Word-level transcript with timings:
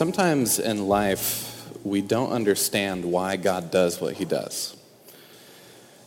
Sometimes 0.00 0.58
in 0.58 0.88
life, 0.88 1.76
we 1.84 2.00
don't 2.00 2.32
understand 2.32 3.04
why 3.04 3.36
God 3.36 3.70
does 3.70 4.00
what 4.00 4.14
he 4.14 4.24
does. 4.24 4.74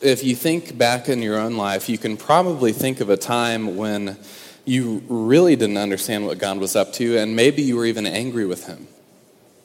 If 0.02 0.24
you 0.24 0.36
think 0.36 0.76
back 0.76 1.10
in 1.10 1.22
your 1.22 1.38
own 1.38 1.58
life, 1.58 1.88
you 1.88 2.00
can 2.00 2.18
probably 2.18 2.74
think 2.74 3.02
of 3.02 3.12
a 3.12 3.18
time 3.18 3.78
when 3.78 4.18
you 4.66 5.04
really 5.10 5.56
didn't 5.56 5.78
understand 5.78 6.26
what 6.26 6.40
God 6.40 6.58
was 6.58 6.76
up 6.76 6.92
to, 6.94 7.20
and 7.20 7.36
maybe 7.36 7.62
you 7.62 7.76
were 7.76 7.86
even 7.86 8.08
angry 8.08 8.48
with 8.48 8.66
him. 8.66 8.88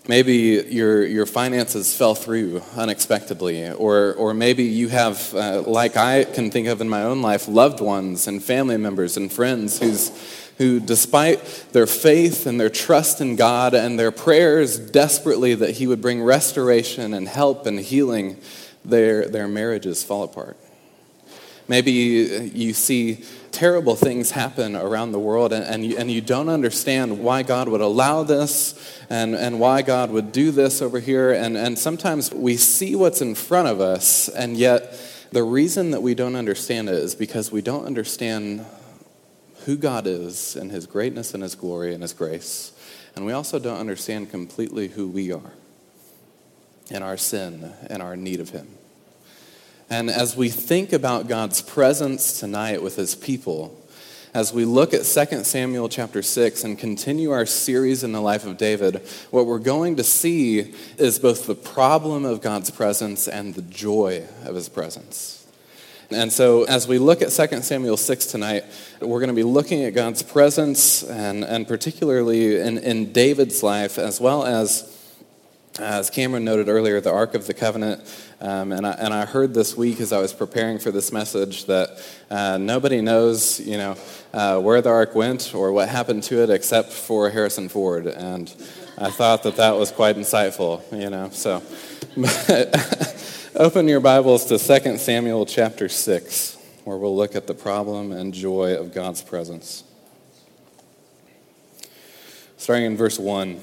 Maybe 0.06 0.62
your, 0.68 1.06
your 1.06 1.24
finances 1.24 1.96
fell 1.96 2.14
through 2.14 2.60
unexpectedly, 2.76 3.70
or, 3.70 4.12
or 4.12 4.34
maybe 4.34 4.64
you 4.64 4.88
have, 4.88 5.34
uh, 5.34 5.62
like 5.62 5.96
I 5.96 6.24
can 6.24 6.50
think 6.50 6.68
of 6.68 6.82
in 6.82 6.88
my 6.90 7.02
own 7.02 7.22
life, 7.22 7.48
loved 7.48 7.80
ones 7.80 8.26
and 8.26 8.44
family 8.44 8.76
members 8.76 9.16
and 9.16 9.32
friends 9.32 9.78
who's, 9.78 10.10
who, 10.58 10.80
despite 10.80 11.68
their 11.72 11.86
faith 11.86 12.46
and 12.46 12.60
their 12.60 12.68
trust 12.68 13.20
in 13.20 13.36
God 13.36 13.74
and 13.74 13.98
their 13.98 14.10
prayers 14.10 14.78
desperately 14.78 15.54
that 15.54 15.72
He 15.76 15.86
would 15.86 16.02
bring 16.02 16.22
restoration 16.22 17.14
and 17.14 17.26
help 17.26 17.66
and 17.66 17.78
healing, 17.78 18.36
their, 18.84 19.28
their 19.28 19.48
marriages 19.48 20.04
fall 20.04 20.24
apart. 20.24 20.56
Maybe 21.68 21.92
you 21.92 22.72
see 22.72 23.24
terrible 23.52 23.94
things 23.94 24.30
happen 24.30 24.74
around 24.74 25.12
the 25.12 25.18
world 25.18 25.52
and, 25.52 25.64
and, 25.64 25.84
you, 25.84 25.98
and 25.98 26.10
you 26.10 26.20
don't 26.20 26.48
understand 26.48 27.18
why 27.18 27.42
God 27.42 27.68
would 27.68 27.80
allow 27.80 28.22
this 28.22 29.00
and, 29.10 29.34
and 29.34 29.60
why 29.60 29.82
God 29.82 30.10
would 30.10 30.32
do 30.32 30.50
this 30.50 30.80
over 30.80 30.98
here. 30.98 31.32
And, 31.32 31.56
and 31.56 31.78
sometimes 31.78 32.32
we 32.32 32.56
see 32.56 32.96
what's 32.96 33.20
in 33.20 33.34
front 33.34 33.68
of 33.68 33.80
us, 33.80 34.28
and 34.28 34.56
yet 34.56 34.98
the 35.30 35.42
reason 35.42 35.90
that 35.90 36.00
we 36.00 36.14
don't 36.14 36.36
understand 36.36 36.88
it 36.88 36.94
is 36.94 37.14
because 37.14 37.52
we 37.52 37.60
don't 37.60 37.84
understand 37.84 38.64
who 39.68 39.76
God 39.76 40.06
is 40.06 40.56
and 40.56 40.70
his 40.70 40.86
greatness 40.86 41.34
and 41.34 41.42
his 41.42 41.54
glory 41.54 41.92
and 41.92 42.00
his 42.00 42.14
grace. 42.14 42.72
And 43.14 43.26
we 43.26 43.32
also 43.32 43.58
don't 43.58 43.76
understand 43.76 44.30
completely 44.30 44.88
who 44.88 45.06
we 45.06 45.30
are 45.30 45.52
and 46.90 47.04
our 47.04 47.18
sin 47.18 47.74
and 47.90 48.00
our 48.00 48.16
need 48.16 48.40
of 48.40 48.48
him. 48.48 48.66
And 49.90 50.08
as 50.08 50.34
we 50.34 50.48
think 50.48 50.94
about 50.94 51.28
God's 51.28 51.60
presence 51.60 52.40
tonight 52.40 52.82
with 52.82 52.96
his 52.96 53.14
people, 53.14 53.78
as 54.32 54.54
we 54.54 54.64
look 54.64 54.94
at 54.94 55.04
2 55.04 55.44
Samuel 55.44 55.90
chapter 55.90 56.22
6 56.22 56.64
and 56.64 56.78
continue 56.78 57.30
our 57.30 57.44
series 57.44 58.02
in 58.02 58.12
the 58.12 58.22
life 58.22 58.46
of 58.46 58.56
David, 58.56 59.02
what 59.30 59.44
we're 59.44 59.58
going 59.58 59.96
to 59.96 60.02
see 60.02 60.74
is 60.96 61.18
both 61.18 61.46
the 61.46 61.54
problem 61.54 62.24
of 62.24 62.40
God's 62.40 62.70
presence 62.70 63.28
and 63.28 63.54
the 63.54 63.60
joy 63.60 64.26
of 64.46 64.54
his 64.54 64.70
presence. 64.70 65.37
And 66.10 66.32
so, 66.32 66.64
as 66.64 66.88
we 66.88 66.98
look 66.98 67.20
at 67.20 67.30
2 67.30 67.60
Samuel 67.60 67.98
6 67.98 68.26
tonight, 68.26 68.64
we're 69.00 69.18
going 69.18 69.28
to 69.28 69.34
be 69.34 69.42
looking 69.42 69.84
at 69.84 69.92
God's 69.92 70.22
presence 70.22 71.02
and, 71.02 71.44
and 71.44 71.68
particularly 71.68 72.58
in, 72.58 72.78
in 72.78 73.12
David's 73.12 73.62
life, 73.62 73.98
as 73.98 74.18
well 74.18 74.46
as 74.46 74.94
as 75.78 76.10
Cameron 76.10 76.44
noted 76.44 76.68
earlier, 76.68 77.00
the 77.00 77.12
Ark 77.12 77.34
of 77.34 77.46
the 77.46 77.54
Covenant. 77.54 78.02
Um, 78.40 78.72
and, 78.72 78.86
I, 78.86 78.90
and 78.92 79.14
I 79.14 79.24
heard 79.24 79.54
this 79.54 79.76
week 79.76 80.00
as 80.00 80.12
I 80.12 80.18
was 80.18 80.32
preparing 80.32 80.78
for 80.78 80.90
this 80.90 81.12
message 81.12 81.66
that 81.66 82.04
uh, 82.30 82.58
nobody 82.58 83.00
knows, 83.00 83.60
you 83.60 83.76
know, 83.76 83.96
uh, 84.32 84.60
where 84.60 84.82
the 84.82 84.90
Ark 84.90 85.14
went 85.14 85.54
or 85.54 85.72
what 85.72 85.88
happened 85.88 86.24
to 86.24 86.42
it 86.42 86.50
except 86.50 86.92
for 86.92 87.30
Harrison 87.30 87.68
Ford. 87.68 88.06
And 88.06 88.52
I 88.96 89.10
thought 89.10 89.44
that 89.44 89.56
that 89.56 89.76
was 89.76 89.92
quite 89.92 90.16
insightful, 90.16 90.82
you 90.90 91.10
know. 91.10 91.30
So 91.30 91.62
open 93.58 93.88
your 93.88 93.98
Bibles 93.98 94.44
to 94.44 94.56
2 94.56 94.98
Samuel 94.98 95.44
chapter 95.44 95.88
6, 95.88 96.56
where 96.84 96.96
we'll 96.96 97.16
look 97.16 97.34
at 97.34 97.48
the 97.48 97.54
problem 97.54 98.12
and 98.12 98.32
joy 98.32 98.76
of 98.76 98.94
God's 98.94 99.20
presence. 99.20 99.82
Starting 102.56 102.84
in 102.84 102.96
verse 102.96 103.18
1. 103.18 103.58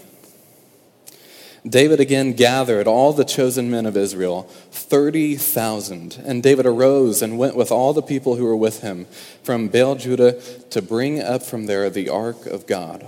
David 1.66 2.02
again 2.02 2.34
gathered 2.34 2.88
all 2.88 3.14
the 3.14 3.24
chosen 3.24 3.72
men 3.72 3.86
of 3.86 3.96
Israel, 3.96 4.44
30,000. 4.72 6.22
And 6.26 6.44
David 6.44 6.66
arose 6.66 7.22
and 7.22 7.38
went 7.38 7.56
with 7.56 7.72
all 7.72 7.94
the 7.94 8.02
people 8.02 8.36
who 8.36 8.44
were 8.44 8.56
with 8.56 8.82
him 8.82 9.06
from 9.44 9.70
Baal 9.70 9.96
Judah 9.96 10.42
to 10.72 10.82
bring 10.82 11.22
up 11.22 11.42
from 11.42 11.68
there 11.68 11.90
the 11.90 12.10
ark 12.10 12.46
of 12.46 12.68
God, 12.68 13.08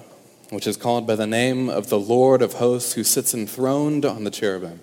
which 0.52 0.66
is 0.66 0.78
called 0.78 1.06
by 1.06 1.16
the 1.16 1.28
name 1.28 1.68
of 1.68 1.90
the 1.90 2.00
Lord 2.00 2.42
of 2.42 2.54
hosts 2.54 2.94
who 2.94 3.04
sits 3.04 3.34
enthroned 3.34 4.06
on 4.06 4.24
the 4.24 4.32
cherubim. 4.32 4.80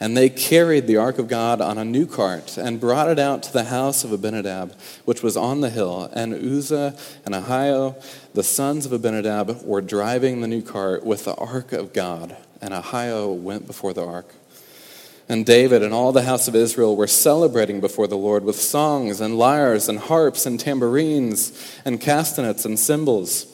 And 0.00 0.16
they 0.16 0.30
carried 0.30 0.86
the 0.86 0.96
ark 0.96 1.18
of 1.18 1.28
God 1.28 1.60
on 1.60 1.76
a 1.76 1.84
new 1.84 2.06
cart 2.06 2.56
and 2.56 2.80
brought 2.80 3.10
it 3.10 3.18
out 3.18 3.42
to 3.44 3.52
the 3.52 3.64
house 3.64 4.02
of 4.02 4.12
Abinadab, 4.12 4.74
which 5.04 5.22
was 5.22 5.36
on 5.36 5.60
the 5.60 5.68
hill. 5.68 6.10
And 6.14 6.34
Uzzah 6.34 6.96
and 7.26 7.34
Ahio, 7.34 8.02
the 8.32 8.42
sons 8.42 8.86
of 8.86 8.92
Abinadab, 8.92 9.62
were 9.62 9.82
driving 9.82 10.40
the 10.40 10.48
new 10.48 10.62
cart 10.62 11.04
with 11.04 11.26
the 11.26 11.34
ark 11.34 11.72
of 11.72 11.92
God 11.92 12.36
and 12.60 12.74
Ahio 12.74 13.34
went 13.34 13.66
before 13.66 13.92
the 13.92 14.04
ark. 14.04 14.34
And 15.28 15.46
David 15.46 15.82
and 15.82 15.94
all 15.94 16.12
the 16.12 16.22
house 16.22 16.48
of 16.48 16.56
Israel 16.56 16.96
were 16.96 17.06
celebrating 17.06 17.80
before 17.80 18.08
the 18.08 18.16
Lord 18.16 18.44
with 18.44 18.56
songs 18.56 19.20
and 19.20 19.38
lyres 19.38 19.88
and 19.88 19.98
harps 19.98 20.44
and 20.44 20.58
tambourines 20.58 21.80
and 21.84 22.00
castanets 22.00 22.64
and 22.64 22.78
cymbals. 22.78 23.46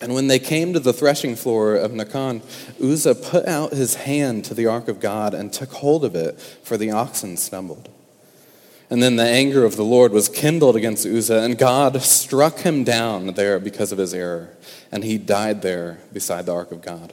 And 0.00 0.14
when 0.14 0.28
they 0.28 0.38
came 0.38 0.72
to 0.72 0.80
the 0.80 0.92
threshing 0.92 1.34
floor 1.34 1.74
of 1.74 1.90
Nacon, 1.90 2.42
Uzzah 2.80 3.16
put 3.16 3.46
out 3.46 3.72
his 3.72 3.96
hand 3.96 4.44
to 4.44 4.54
the 4.54 4.66
ark 4.66 4.86
of 4.88 5.00
God 5.00 5.34
and 5.34 5.52
took 5.52 5.72
hold 5.72 6.04
of 6.04 6.14
it, 6.14 6.38
for 6.38 6.76
the 6.76 6.90
oxen 6.92 7.36
stumbled. 7.36 7.88
And 8.90 9.02
then 9.02 9.16
the 9.16 9.24
anger 9.24 9.64
of 9.64 9.76
the 9.76 9.84
Lord 9.84 10.12
was 10.12 10.28
kindled 10.28 10.76
against 10.76 11.04
Uzzah, 11.04 11.42
and 11.42 11.58
God 11.58 12.00
struck 12.02 12.60
him 12.60 12.84
down 12.84 13.34
there 13.34 13.58
because 13.58 13.92
of 13.92 13.98
his 13.98 14.14
error, 14.14 14.56
and 14.92 15.04
he 15.04 15.18
died 15.18 15.62
there 15.62 15.98
beside 16.12 16.46
the 16.46 16.54
ark 16.54 16.70
of 16.70 16.80
God. 16.80 17.12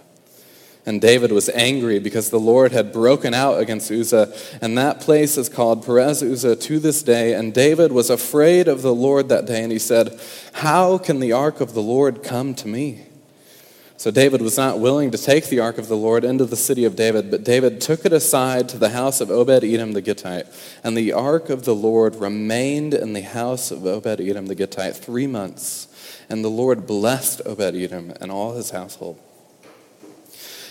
And 0.85 1.01
David 1.01 1.31
was 1.31 1.49
angry 1.49 1.97
because 1.97 2.29
the 2.29 2.39
Lord 2.39 2.71
had 2.71 2.93
broken 2.93 3.33
out 3.33 3.59
against 3.59 3.91
Uzzah, 3.91 4.31
and 4.61 4.77
that 4.77 5.01
place 5.01 5.35
is 5.35 5.49
called 5.49 5.83
Perez 5.83 6.21
Uzzah 6.21 6.55
to 6.57 6.79
this 6.79 7.01
day. 7.01 7.33
And 7.33 7.53
David 7.53 7.91
was 7.91 8.11
afraid 8.11 8.67
of 8.67 8.83
the 8.83 8.93
Lord 8.93 9.29
that 9.29 9.47
day, 9.47 9.63
and 9.63 9.71
he 9.71 9.79
said, 9.79 10.19
How 10.53 10.99
can 10.99 11.19
the 11.19 11.31
ark 11.31 11.59
of 11.59 11.73
the 11.73 11.81
Lord 11.81 12.21
come 12.21 12.53
to 12.55 12.67
me? 12.67 13.07
So 13.97 14.11
David 14.11 14.41
was 14.41 14.57
not 14.57 14.79
willing 14.79 15.09
to 15.11 15.17
take 15.17 15.47
the 15.47 15.61
ark 15.61 15.77
of 15.77 15.87
the 15.87 15.97
Lord 15.97 16.23
into 16.23 16.45
the 16.45 16.57
city 16.57 16.83
of 16.83 16.95
David, 16.95 17.31
but 17.31 17.43
David 17.43 17.79
took 17.79 18.05
it 18.05 18.13
aside 18.13 18.69
to 18.69 18.77
the 18.77 18.89
house 18.89 19.21
of 19.21 19.31
Obed 19.31 19.63
Edom 19.63 19.93
the 19.93 20.01
Gittite. 20.01 20.47
And 20.83 20.95
the 20.97 21.13
ark 21.13 21.49
of 21.49 21.63
the 21.63 21.73
Lord 21.73 22.15
remained 22.15 22.93
in 22.93 23.13
the 23.13 23.21
house 23.21 23.71
of 23.71 23.85
Obed 23.85 24.19
Edom 24.19 24.47
the 24.47 24.55
Gittite 24.55 24.97
three 24.97 25.27
months. 25.27 25.87
And 26.29 26.43
the 26.43 26.49
Lord 26.49 26.85
blessed 26.85 27.41
Obed 27.45 27.75
Edom 27.75 28.13
and 28.19 28.31
all 28.31 28.53
his 28.53 28.71
household. 28.71 29.19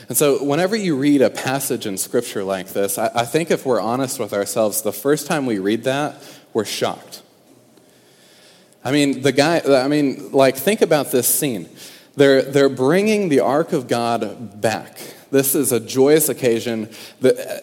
And 0.08 0.16
so, 0.16 0.42
whenever 0.44 0.76
you 0.76 0.96
read 0.96 1.22
a 1.22 1.30
passage 1.30 1.86
in 1.86 1.96
Scripture 1.96 2.44
like 2.44 2.68
this, 2.68 2.98
I, 2.98 3.10
I, 3.14 3.24
think 3.24 3.50
if 3.50 3.64
we're 3.64 3.80
honest 3.80 4.18
with 4.18 4.32
ourselves, 4.32 4.82
the 4.82 4.92
first 4.92 5.26
time 5.26 5.46
we 5.46 5.58
read 5.58 5.84
that, 5.84 6.16
we're 6.52 6.66
shocked. 6.66 7.22
I 8.84 8.92
mean, 8.92 9.22
the 9.22 9.32
guy, 9.32 9.60
I 9.60 9.88
mean, 9.88 10.32
like, 10.32 10.56
think 10.56 10.82
about 10.82 11.10
this 11.10 11.26
scene. 11.26 11.70
They're, 12.16 12.42
they're 12.42 12.68
bringing 12.68 13.30
the 13.30 13.40
Ark 13.40 13.72
of 13.72 13.88
God 13.88 14.60
back. 14.60 14.98
This 15.30 15.54
is 15.54 15.72
a 15.72 15.80
joyous 15.80 16.28
occasion. 16.28 16.90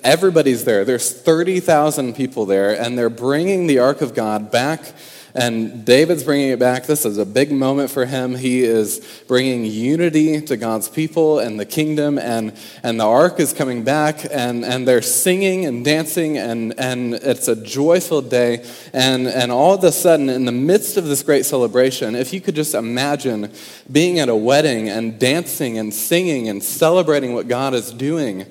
Everybody's 0.03 0.65
there. 0.65 0.83
There's 0.83 1.13
30,000 1.13 2.15
people 2.15 2.45
there, 2.45 2.73
and 2.73 2.97
they're 2.97 3.09
bringing 3.09 3.67
the 3.67 3.79
Ark 3.79 4.01
of 4.01 4.15
God 4.15 4.51
back 4.51 4.93
and 5.33 5.85
David's 5.85 6.23
bringing 6.23 6.49
it 6.49 6.59
back. 6.59 6.85
This 6.85 7.05
is 7.05 7.17
a 7.17 7.25
big 7.25 7.51
moment 7.51 7.89
for 7.89 8.05
him. 8.05 8.35
He 8.35 8.63
is 8.63 9.23
bringing 9.27 9.65
unity 9.65 10.41
to 10.41 10.57
God's 10.57 10.89
people 10.89 11.39
and 11.39 11.59
the 11.59 11.65
kingdom, 11.65 12.17
and, 12.17 12.53
and 12.83 12.99
the 12.99 13.05
ark 13.05 13.39
is 13.39 13.53
coming 13.53 13.83
back, 13.83 14.25
and, 14.29 14.65
and 14.65 14.87
they're 14.87 15.01
singing 15.01 15.65
and 15.65 15.85
dancing, 15.85 16.37
and, 16.37 16.73
and 16.79 17.13
it's 17.13 17.47
a 17.47 17.55
joyful 17.55 18.21
day. 18.21 18.65
And, 18.93 19.27
and 19.27 19.51
all 19.51 19.75
of 19.75 19.83
a 19.83 19.91
sudden, 19.91 20.29
in 20.29 20.45
the 20.45 20.51
midst 20.51 20.97
of 20.97 21.05
this 21.05 21.23
great 21.23 21.45
celebration, 21.45 22.15
if 22.15 22.33
you 22.33 22.41
could 22.41 22.55
just 22.55 22.75
imagine 22.75 23.51
being 23.91 24.19
at 24.19 24.29
a 24.29 24.35
wedding 24.35 24.89
and 24.89 25.19
dancing 25.19 25.77
and 25.77 25.93
singing 25.93 26.49
and 26.49 26.61
celebrating 26.61 27.33
what 27.33 27.47
God 27.47 27.73
is 27.73 27.91
doing 27.91 28.45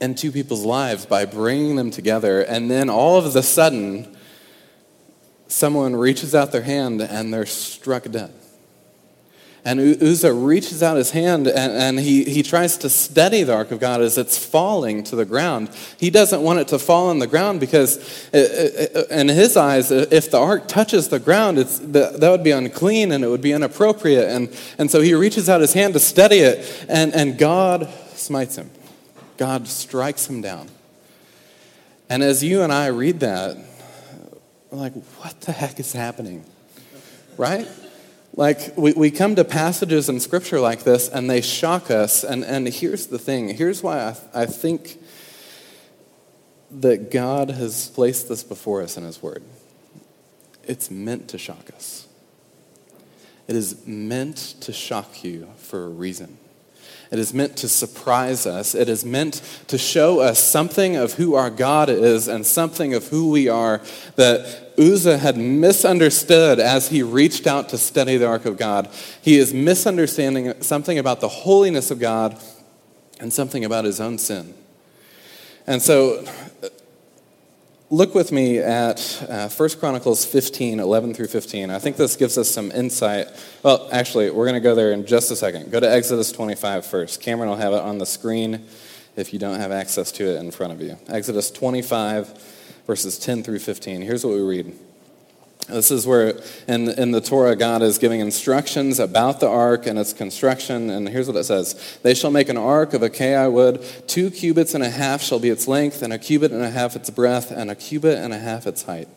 in 0.00 0.14
two 0.14 0.32
people's 0.32 0.64
lives 0.64 1.06
by 1.06 1.24
bringing 1.24 1.76
them 1.76 1.90
together, 1.90 2.42
and 2.42 2.70
then 2.70 2.90
all 2.90 3.16
of 3.16 3.34
a 3.34 3.42
sudden, 3.42 4.13
someone 5.54 5.94
reaches 5.94 6.34
out 6.34 6.50
their 6.50 6.62
hand 6.62 7.00
and 7.00 7.32
they're 7.32 7.46
struck 7.46 8.10
dead. 8.10 8.32
And 9.64 9.80
Uzzah 9.80 10.34
reaches 10.34 10.82
out 10.82 10.96
his 10.98 11.12
hand 11.12 11.46
and, 11.46 11.72
and, 11.72 11.98
he, 11.98 12.24
he 12.24 12.42
tries 12.42 12.76
to 12.78 12.90
steady 12.90 13.44
the 13.44 13.54
ark 13.54 13.70
of 13.70 13.80
God 13.80 14.02
as 14.02 14.18
it's 14.18 14.36
falling 14.36 15.04
to 15.04 15.16
the 15.16 15.24
ground. 15.24 15.70
He 15.96 16.10
doesn't 16.10 16.42
want 16.42 16.58
it 16.58 16.68
to 16.68 16.78
fall 16.78 17.08
on 17.08 17.18
the 17.18 17.26
ground 17.26 17.60
because, 17.60 17.96
it, 18.34 18.94
it, 18.94 19.10
in 19.10 19.28
his 19.28 19.56
eyes, 19.56 19.90
if 19.90 20.30
the 20.30 20.38
ark 20.38 20.68
touches 20.68 21.08
the 21.08 21.18
ground, 21.20 21.58
it's, 21.58 21.78
that 21.78 22.20
would 22.20 22.44
be 22.44 22.50
unclean 22.50 23.10
and 23.12 23.24
it 23.24 23.28
would 23.28 23.40
be 23.40 23.52
inappropriate. 23.52 24.28
And, 24.28 24.54
and 24.76 24.90
so 24.90 25.00
he 25.00 25.14
reaches 25.14 25.48
out 25.48 25.62
his 25.62 25.72
hand 25.72 25.94
to 25.94 26.00
steady 26.00 26.40
it, 26.40 26.86
and, 26.88 27.14
and 27.14 27.38
God 27.38 27.88
smites 28.12 28.56
him. 28.56 28.70
God 29.38 29.66
strikes 29.66 30.28
him 30.28 30.42
down. 30.42 30.68
And 32.10 32.22
as 32.22 32.44
you 32.44 32.60
and 32.60 32.72
I 32.72 32.88
read 32.88 33.20
that, 33.20 33.56
we're 34.74 34.80
like, 34.80 34.94
what 34.94 35.40
the 35.42 35.52
heck 35.52 35.78
is 35.78 35.92
happening? 35.92 36.44
Right? 37.36 37.68
Like, 38.34 38.76
we, 38.76 38.92
we 38.92 39.10
come 39.12 39.36
to 39.36 39.44
passages 39.44 40.08
in 40.08 40.18
Scripture 40.18 40.58
like 40.58 40.82
this, 40.82 41.08
and 41.08 41.30
they 41.30 41.40
shock 41.40 41.90
us. 41.90 42.24
And, 42.24 42.44
and 42.44 42.66
here's 42.66 43.06
the 43.06 43.18
thing 43.18 43.50
here's 43.50 43.82
why 43.82 44.00
I, 44.00 44.42
I 44.42 44.46
think 44.46 45.00
that 46.72 47.12
God 47.12 47.50
has 47.50 47.88
placed 47.90 48.28
this 48.28 48.42
before 48.42 48.82
us 48.82 48.96
in 48.96 49.04
His 49.04 49.22
Word. 49.22 49.44
It's 50.64 50.90
meant 50.90 51.28
to 51.28 51.38
shock 51.38 51.70
us, 51.76 52.08
it 53.46 53.54
is 53.54 53.86
meant 53.86 54.36
to 54.60 54.72
shock 54.72 55.22
you 55.22 55.50
for 55.56 55.84
a 55.84 55.88
reason. 55.88 56.38
It 57.14 57.20
is 57.20 57.32
meant 57.32 57.56
to 57.58 57.68
surprise 57.68 58.44
us. 58.44 58.74
It 58.74 58.88
is 58.88 59.04
meant 59.04 59.40
to 59.68 59.78
show 59.78 60.18
us 60.18 60.40
something 60.40 60.96
of 60.96 61.12
who 61.12 61.36
our 61.36 61.48
God 61.48 61.88
is 61.88 62.26
and 62.26 62.44
something 62.44 62.92
of 62.92 63.06
who 63.06 63.30
we 63.30 63.48
are 63.48 63.80
that 64.16 64.72
Uzzah 64.76 65.18
had 65.18 65.36
misunderstood 65.36 66.58
as 66.58 66.88
he 66.88 67.04
reached 67.04 67.46
out 67.46 67.68
to 67.68 67.78
study 67.78 68.16
the 68.16 68.26
ark 68.26 68.46
of 68.46 68.56
God. 68.56 68.90
He 69.22 69.36
is 69.36 69.54
misunderstanding 69.54 70.60
something 70.60 70.98
about 70.98 71.20
the 71.20 71.28
holiness 71.28 71.92
of 71.92 72.00
God 72.00 72.36
and 73.20 73.32
something 73.32 73.64
about 73.64 73.84
his 73.84 74.00
own 74.00 74.18
sin. 74.18 74.52
And 75.68 75.80
so 75.80 76.26
look 77.94 78.14
with 78.14 78.32
me 78.32 78.58
at 78.58 79.24
uh, 79.28 79.48
1 79.48 79.70
Chronicles 79.78 80.24
15, 80.24 80.80
11 80.80 81.14
through 81.14 81.28
15. 81.28 81.70
I 81.70 81.78
think 81.78 81.96
this 81.96 82.16
gives 82.16 82.36
us 82.36 82.50
some 82.50 82.72
insight. 82.72 83.28
Well, 83.62 83.88
actually, 83.92 84.30
we're 84.30 84.46
going 84.46 84.54
to 84.54 84.60
go 84.60 84.74
there 84.74 84.92
in 84.92 85.06
just 85.06 85.30
a 85.30 85.36
second. 85.36 85.70
Go 85.70 85.78
to 85.78 85.90
Exodus 85.90 86.32
25 86.32 86.84
first. 86.84 87.20
Cameron 87.20 87.48
will 87.48 87.56
have 87.56 87.72
it 87.72 87.80
on 87.80 87.98
the 87.98 88.06
screen 88.06 88.66
if 89.14 89.32
you 89.32 89.38
don't 89.38 89.60
have 89.60 89.70
access 89.70 90.10
to 90.12 90.24
it 90.24 90.40
in 90.40 90.50
front 90.50 90.72
of 90.72 90.82
you. 90.82 90.98
Exodus 91.08 91.52
25, 91.52 92.82
verses 92.86 93.16
10 93.16 93.44
through 93.44 93.60
15. 93.60 94.02
Here's 94.02 94.24
what 94.24 94.34
we 94.34 94.42
read. 94.42 94.76
This 95.68 95.90
is 95.90 96.06
where 96.06 96.38
in, 96.68 96.90
in 96.90 97.12
the 97.12 97.22
Torah, 97.22 97.56
God 97.56 97.80
is 97.80 97.96
giving 97.96 98.20
instructions 98.20 98.98
about 98.98 99.40
the 99.40 99.48
ark 99.48 99.86
and 99.86 99.98
its 99.98 100.12
construction. 100.12 100.90
And 100.90 101.08
here's 101.08 101.26
what 101.26 101.36
it 101.36 101.44
says 101.44 101.98
They 102.02 102.14
shall 102.14 102.30
make 102.30 102.48
an 102.48 102.58
ark 102.58 102.92
of 102.92 103.02
acacia 103.02 103.50
wood. 103.50 103.82
Two 104.06 104.30
cubits 104.30 104.74
and 104.74 104.84
a 104.84 104.90
half 104.90 105.22
shall 105.22 105.38
be 105.38 105.48
its 105.48 105.66
length, 105.66 106.02
and 106.02 106.12
a 106.12 106.18
cubit 106.18 106.52
and 106.52 106.62
a 106.62 106.70
half 106.70 106.96
its 106.96 107.08
breadth, 107.08 107.50
and 107.50 107.70
a 107.70 107.74
cubit 107.74 108.18
and 108.18 108.34
a 108.34 108.38
half 108.38 108.66
its 108.66 108.82
height. 108.82 109.08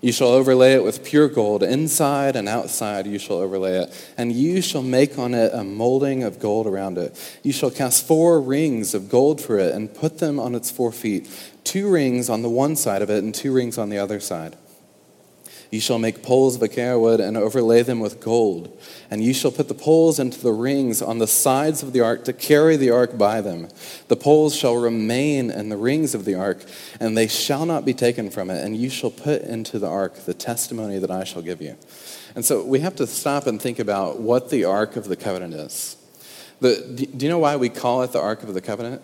You 0.00 0.12
shall 0.12 0.28
overlay 0.28 0.74
it 0.74 0.84
with 0.84 1.02
pure 1.02 1.28
gold. 1.28 1.62
Inside 1.62 2.36
and 2.36 2.46
outside 2.46 3.06
you 3.06 3.18
shall 3.18 3.36
overlay 3.36 3.78
it. 3.78 4.12
And 4.18 4.32
you 4.32 4.60
shall 4.60 4.82
make 4.82 5.18
on 5.18 5.32
it 5.32 5.52
a 5.54 5.64
molding 5.64 6.22
of 6.22 6.38
gold 6.38 6.66
around 6.66 6.98
it. 6.98 7.38
You 7.42 7.52
shall 7.52 7.70
cast 7.70 8.06
four 8.06 8.38
rings 8.38 8.92
of 8.92 9.08
gold 9.08 9.40
for 9.40 9.58
it 9.58 9.74
and 9.74 9.92
put 9.94 10.18
them 10.18 10.38
on 10.38 10.54
its 10.54 10.70
four 10.70 10.92
feet 10.92 11.28
two 11.64 11.90
rings 11.90 12.28
on 12.28 12.42
the 12.42 12.50
one 12.50 12.76
side 12.76 13.00
of 13.00 13.08
it 13.08 13.24
and 13.24 13.34
two 13.34 13.50
rings 13.50 13.78
on 13.78 13.88
the 13.88 13.96
other 13.96 14.20
side. 14.20 14.54
You 15.74 15.80
shall 15.80 15.98
make 15.98 16.22
poles 16.22 16.54
of 16.54 16.62
acacia 16.62 16.96
wood 16.96 17.18
and 17.18 17.36
overlay 17.36 17.82
them 17.82 17.98
with 17.98 18.20
gold. 18.20 18.80
And 19.10 19.24
you 19.24 19.34
shall 19.34 19.50
put 19.50 19.66
the 19.66 19.74
poles 19.74 20.20
into 20.20 20.40
the 20.40 20.52
rings 20.52 21.02
on 21.02 21.18
the 21.18 21.26
sides 21.26 21.82
of 21.82 21.92
the 21.92 22.00
ark 22.00 22.22
to 22.26 22.32
carry 22.32 22.76
the 22.76 22.90
ark 22.90 23.18
by 23.18 23.40
them. 23.40 23.66
The 24.06 24.14
poles 24.14 24.54
shall 24.54 24.76
remain 24.76 25.50
in 25.50 25.70
the 25.70 25.76
rings 25.76 26.14
of 26.14 26.26
the 26.26 26.36
ark, 26.36 26.64
and 27.00 27.18
they 27.18 27.26
shall 27.26 27.66
not 27.66 27.84
be 27.84 27.92
taken 27.92 28.30
from 28.30 28.50
it. 28.50 28.64
And 28.64 28.76
you 28.76 28.88
shall 28.88 29.10
put 29.10 29.42
into 29.42 29.80
the 29.80 29.88
ark 29.88 30.14
the 30.14 30.32
testimony 30.32 31.00
that 31.00 31.10
I 31.10 31.24
shall 31.24 31.42
give 31.42 31.60
you. 31.60 31.76
And 32.36 32.44
so 32.44 32.64
we 32.64 32.78
have 32.78 32.94
to 32.94 33.06
stop 33.08 33.48
and 33.48 33.60
think 33.60 33.80
about 33.80 34.20
what 34.20 34.50
the 34.50 34.64
ark 34.66 34.94
of 34.94 35.08
the 35.08 35.16
covenant 35.16 35.54
is. 35.54 35.96
The, 36.60 37.08
do 37.16 37.26
you 37.26 37.28
know 37.28 37.40
why 37.40 37.56
we 37.56 37.68
call 37.68 38.04
it 38.04 38.12
the 38.12 38.20
ark 38.20 38.44
of 38.44 38.54
the 38.54 38.60
covenant? 38.60 39.02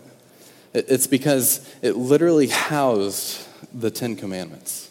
It's 0.72 1.08
because 1.08 1.68
it 1.82 1.96
literally 1.96 2.46
housed 2.46 3.44
the 3.74 3.90
Ten 3.90 4.14
Commandments 4.14 4.89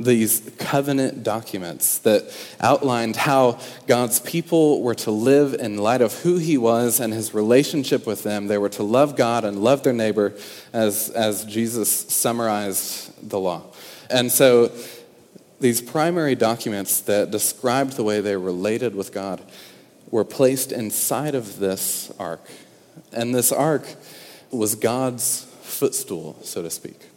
these 0.00 0.50
covenant 0.58 1.22
documents 1.22 1.98
that 1.98 2.24
outlined 2.58 3.16
how 3.16 3.60
God's 3.86 4.18
people 4.18 4.82
were 4.82 4.94
to 4.94 5.10
live 5.10 5.52
in 5.52 5.76
light 5.76 6.00
of 6.00 6.14
who 6.20 6.38
he 6.38 6.56
was 6.56 7.00
and 7.00 7.12
his 7.12 7.34
relationship 7.34 8.06
with 8.06 8.22
them. 8.22 8.46
They 8.46 8.56
were 8.56 8.70
to 8.70 8.82
love 8.82 9.14
God 9.14 9.44
and 9.44 9.62
love 9.62 9.82
their 9.82 9.92
neighbor 9.92 10.34
as, 10.72 11.10
as 11.10 11.44
Jesus 11.44 11.90
summarized 11.90 13.28
the 13.28 13.38
law. 13.38 13.62
And 14.08 14.32
so 14.32 14.72
these 15.60 15.82
primary 15.82 16.34
documents 16.34 17.02
that 17.02 17.30
described 17.30 17.96
the 17.96 18.02
way 18.02 18.22
they 18.22 18.36
related 18.36 18.94
with 18.94 19.12
God 19.12 19.42
were 20.10 20.24
placed 20.24 20.72
inside 20.72 21.34
of 21.34 21.58
this 21.58 22.10
ark. 22.18 22.44
And 23.12 23.34
this 23.34 23.52
ark 23.52 23.86
was 24.50 24.74
God's 24.74 25.44
footstool, 25.60 26.38
so 26.42 26.62
to 26.62 26.70
speak. 26.70 27.09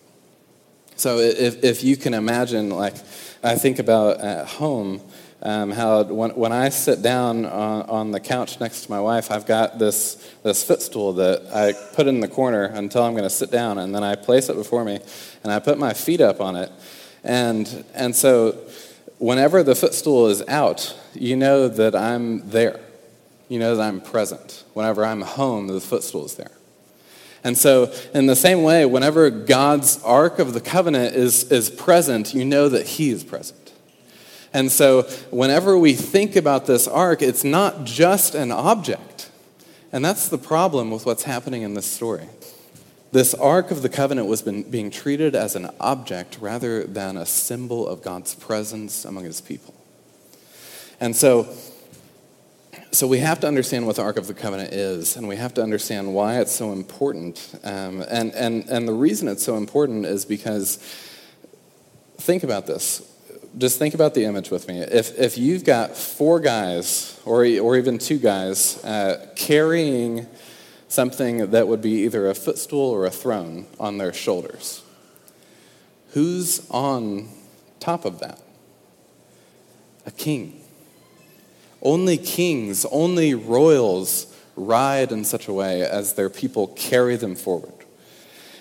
So 0.96 1.20
if, 1.20 1.64
if 1.64 1.84
you 1.84 1.98
can 1.98 2.14
imagine, 2.14 2.70
like 2.70 2.96
I 3.44 3.56
think 3.56 3.80
about 3.80 4.20
at 4.20 4.46
home, 4.48 5.02
um, 5.42 5.72
how 5.72 6.04
when, 6.04 6.32
when 6.32 6.52
I 6.54 6.70
sit 6.70 7.02
down 7.02 7.46
on, 7.46 7.82
on, 7.84 8.12
the 8.12 8.20
couch 8.22 8.62
next 8.62 8.84
to 8.84 8.92
my 8.92 9.02
wife, 9.02 9.30
I've 9.30 9.46
got 9.46 9.78
this, 9.78 10.16
this 10.42 10.64
footstool 10.64 11.14
that 11.14 11.54
I 11.54 11.74
put 11.96 12.08
in 12.08 12.22
the 12.22 12.30
corner 12.30 12.64
until 12.64 13.04
I'm 13.04 13.12
going 13.12 13.24
to 13.24 13.30
sit 13.30 13.52
down, 13.52 13.78
and 13.78 13.94
then 13.94 14.04
I 14.04 14.16
place 14.16 14.48
it 14.48 14.56
before 14.56 14.86
me, 14.86 15.02
and 15.44 15.52
I 15.52 15.60
put 15.60 15.78
my 15.78 15.94
feet 15.94 16.22
up 16.22 16.40
on 16.40 16.56
it. 16.56 16.72
And, 17.26 17.84
and 17.94 18.16
so 18.16 18.58
whenever 19.18 19.64
the 19.64 19.76
footstool 19.76 20.28
is 20.28 20.44
out, 20.48 20.98
you 21.14 21.36
know 21.36 21.68
that 21.68 21.94
I'm 21.94 22.50
there. 22.50 22.80
You 23.50 23.60
know 23.60 23.76
that 23.76 23.84
I'm 23.84 24.00
present. 24.00 24.64
Whenever 24.74 25.06
I'm 25.06 25.22
home, 25.22 25.68
the 25.68 25.82
footstool 25.82 26.26
is 26.26 26.36
there. 26.36 26.52
And 27.44 27.58
so, 27.58 27.94
in 28.14 28.26
the 28.26 28.36
same 28.36 28.64
way, 28.64 28.86
whenever 28.86 29.30
God's 29.30 30.02
Ark 30.04 30.40
of 30.40 30.54
the 30.54 30.62
Covenant 30.62 31.16
is, 31.16 31.52
is 31.52 31.70
present, 31.70 32.34
you 32.34 32.46
know 32.46 32.70
that 32.70 32.88
He 32.88 33.10
is 33.10 33.24
present. 33.24 33.74
And 34.54 34.72
so, 34.72 35.04
whenever 35.32 35.78
we 35.78 35.94
think 35.94 36.36
about 36.36 36.68
this 36.68 36.88
ark, 36.88 37.22
it's 37.22 37.44
not 37.44 37.84
just 37.84 38.36
an 38.36 38.52
object. 38.52 39.32
And 39.92 40.06
that's 40.06 40.28
the 40.28 40.38
problem 40.38 40.92
with 40.92 41.06
what's 41.06 41.24
happening 41.24 41.64
in 41.64 41.74
this 41.74 41.86
story. 41.86 42.28
This 43.12 43.34
Ark 43.34 43.72
of 43.72 43.82
the 43.82 43.90
Covenant 43.90 44.28
was 44.28 44.42
been, 44.42 44.64
being 44.64 44.90
treated 44.90 45.36
as 45.36 45.56
an 45.56 45.70
object 45.80 46.38
rather 46.40 46.84
than 46.84 47.18
a 47.18 47.26
symbol 47.26 47.88
of 47.88 48.02
God's 48.02 48.34
presence 48.34 49.06
among 49.06 49.26
his 49.26 49.42
people. 49.42 49.74
And 51.00 51.16
so, 51.16 51.48
so 52.94 53.08
we 53.08 53.18
have 53.18 53.40
to 53.40 53.48
understand 53.48 53.88
what 53.88 53.96
the 53.96 54.04
Ark 54.04 54.18
of 54.18 54.28
the 54.28 54.36
Covenant 54.36 54.72
is, 54.72 55.18
and 55.18 55.28
we 55.28 55.36
have 55.36 55.56
to 55.56 55.64
understand 55.64 56.14
why 56.14 56.40
it's 56.40 56.52
so 56.52 56.72
important. 56.72 57.60
Um, 57.64 58.02
and, 58.08 58.32
and, 58.36 58.70
and 58.70 58.88
the 58.88 58.94
reason 58.94 59.28
it's 59.28 59.44
so 59.44 59.58
important 59.58 60.06
is 60.06 60.26
because, 60.26 60.78
think 62.18 62.44
about 62.44 62.68
this. 62.68 63.02
Just 63.58 63.80
think 63.80 63.96
about 63.96 64.14
the 64.14 64.26
image 64.26 64.52
with 64.52 64.68
me. 64.68 64.80
If, 64.80 65.18
if 65.18 65.40
you've 65.40 65.64
got 65.64 65.98
four 65.98 66.40
guys, 66.40 67.20
or, 67.26 67.48
or 67.60 67.78
even 67.78 67.98
two 67.98 68.20
guys, 68.20 68.84
uh, 68.86 69.28
carrying 69.36 70.28
something 70.88 71.50
that 71.50 71.68
would 71.68 71.82
be 71.82 72.04
either 72.04 72.30
a 72.30 72.36
footstool 72.36 72.92
or 72.92 73.08
a 73.08 73.12
throne 73.12 73.66
on 73.80 73.98
their 73.98 74.14
shoulders, 74.14 74.84
who's 76.10 76.70
on 76.70 77.28
top 77.80 78.06
of 78.06 78.20
that? 78.20 78.40
A 80.06 80.12
king 80.12 80.63
only 81.84 82.18
kings, 82.18 82.86
only 82.86 83.36
royals 83.36 84.28
ride 84.56 85.12
in 85.12 85.24
such 85.24 85.48
a 85.48 85.54
way 85.54 85.82
as 85.82 86.14
their 86.14 86.30
people 86.30 86.68
carry 86.68 87.16
them 87.16 87.36
forward. 87.36 87.74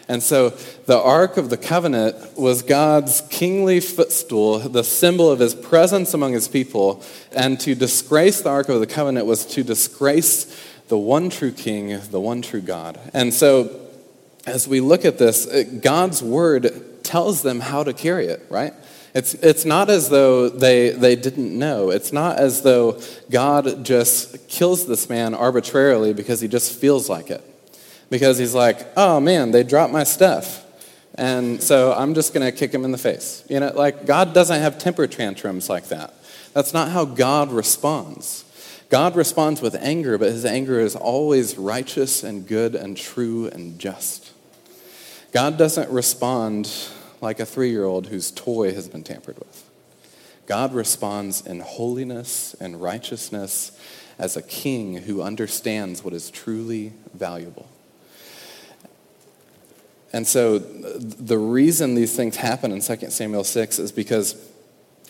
And 0.09 0.23
so 0.23 0.51
the 0.87 0.99
Ark 0.99 1.37
of 1.37 1.49
the 1.49 1.57
Covenant 1.57 2.37
was 2.37 2.63
God's 2.63 3.23
kingly 3.31 3.81
footstool, 3.81 4.59
the 4.59 4.85
symbol 4.85 5.31
of 5.31 5.39
his 5.39 5.55
presence 5.55 6.13
among 6.13 6.33
his 6.33 6.49
people. 6.49 7.03
And 7.31 7.59
to 7.61 7.75
disgrace 7.75 8.43
the 8.43 8.51
Ark 8.51 8.69
of 8.69 8.81
the 8.81 8.87
Covenant 8.87 9.27
was 9.27 9.47
to 9.47 9.63
disgrace 9.63 10.45
the 10.89 10.99
one 10.99 11.31
true 11.31 11.53
King, 11.53 11.99
the 12.11 12.21
one 12.21 12.43
true 12.43 12.61
God. 12.61 12.99
And 13.15 13.33
so 13.33 13.81
as 14.45 14.67
we 14.67 14.81
look 14.81 15.05
at 15.05 15.19
this, 15.19 15.47
God's 15.81 16.23
word 16.23 17.05
tells 17.05 17.43
them 17.43 17.61
how 17.61 17.85
to 17.85 17.93
carry 17.93 18.27
it, 18.27 18.45
right? 18.51 18.75
It's, 19.15 19.35
it's 19.35 19.65
not 19.65 19.91
as 19.91 20.09
though 20.09 20.49
they, 20.49 20.91
they 20.91 21.17
didn't 21.17 21.57
know. 21.59 21.91
It's 21.91 22.13
not 22.13 22.39
as 22.39 22.63
though 22.63 22.99
God 23.31 23.85
just 23.85 24.49
kills 24.49 24.87
this 24.87 25.11
man 25.11 25.35
arbitrarily 25.35 26.15
because 26.15 26.41
he 26.41 26.49
just 26.49 26.79
feels 26.79 27.11
like 27.11 27.31
it. 27.31 27.45
Because 28.09 28.39
he's 28.39 28.55
like, 28.55 28.87
oh 28.97 29.21
man, 29.21 29.51
they 29.51 29.65
dropped 29.65 29.93
my 29.93 30.05
stuff. 30.05 30.65
And 31.15 31.63
so 31.63 31.93
I'm 31.93 32.15
just 32.15 32.33
going 32.33 32.51
to 32.51 32.57
kick 32.57 32.73
him 32.73 32.87
in 32.87 32.93
the 32.93 32.99
face. 32.99 33.45
You 33.49 33.61
know, 33.61 33.73
like 33.75 34.07
God 34.07 34.33
doesn't 34.33 34.61
have 34.61 34.79
temper 34.79 35.07
tantrums 35.07 35.69
like 35.69 35.89
that. 35.89 36.15
That's 36.55 36.73
not 36.73 36.91
how 36.91 37.05
God 37.05 37.53
responds. 37.53 38.45
God 38.89 39.17
responds 39.17 39.61
with 39.61 39.75
anger, 39.75 40.19
but 40.19 40.33
his 40.33 40.45
anger 40.45 40.81
is 40.81 40.97
always 40.97 41.57
righteous 41.57 42.23
and 42.23 42.47
good 42.47 42.75
and 42.75 42.97
true 42.97 43.47
and 43.49 43.79
just. 43.79 44.33
God 45.33 45.57
doesn't 45.57 45.91
respond 45.91 46.71
like 47.23 47.41
a 47.41 47.47
three 47.47 47.71
year 47.71 47.85
old 47.85 48.09
whose 48.09 48.31
toy 48.31 48.75
has 48.75 48.89
been 48.89 49.03
tampered 49.03 49.39
with. 49.39 49.71
God 50.47 50.75
responds 50.75 51.47
in 51.47 51.61
holiness 51.61 52.55
and 52.61 52.83
righteousness 52.83 53.73
as 54.19 54.37
a 54.37 54.43
king 54.43 54.99
who 54.99 55.23
understands 55.23 56.05
what 56.05 56.13
is 56.13 56.31
truly 56.31 56.93
valuable. 57.15 57.69
And 60.13 60.27
so 60.27 60.59
the 60.59 61.39
reason 61.39 61.95
these 61.95 62.15
things 62.15 62.37
happen 62.37 62.71
in 62.71 62.81
2 62.81 63.11
Samuel 63.11 63.45
6 63.45 63.79
is 63.79 63.93
because 63.93 64.37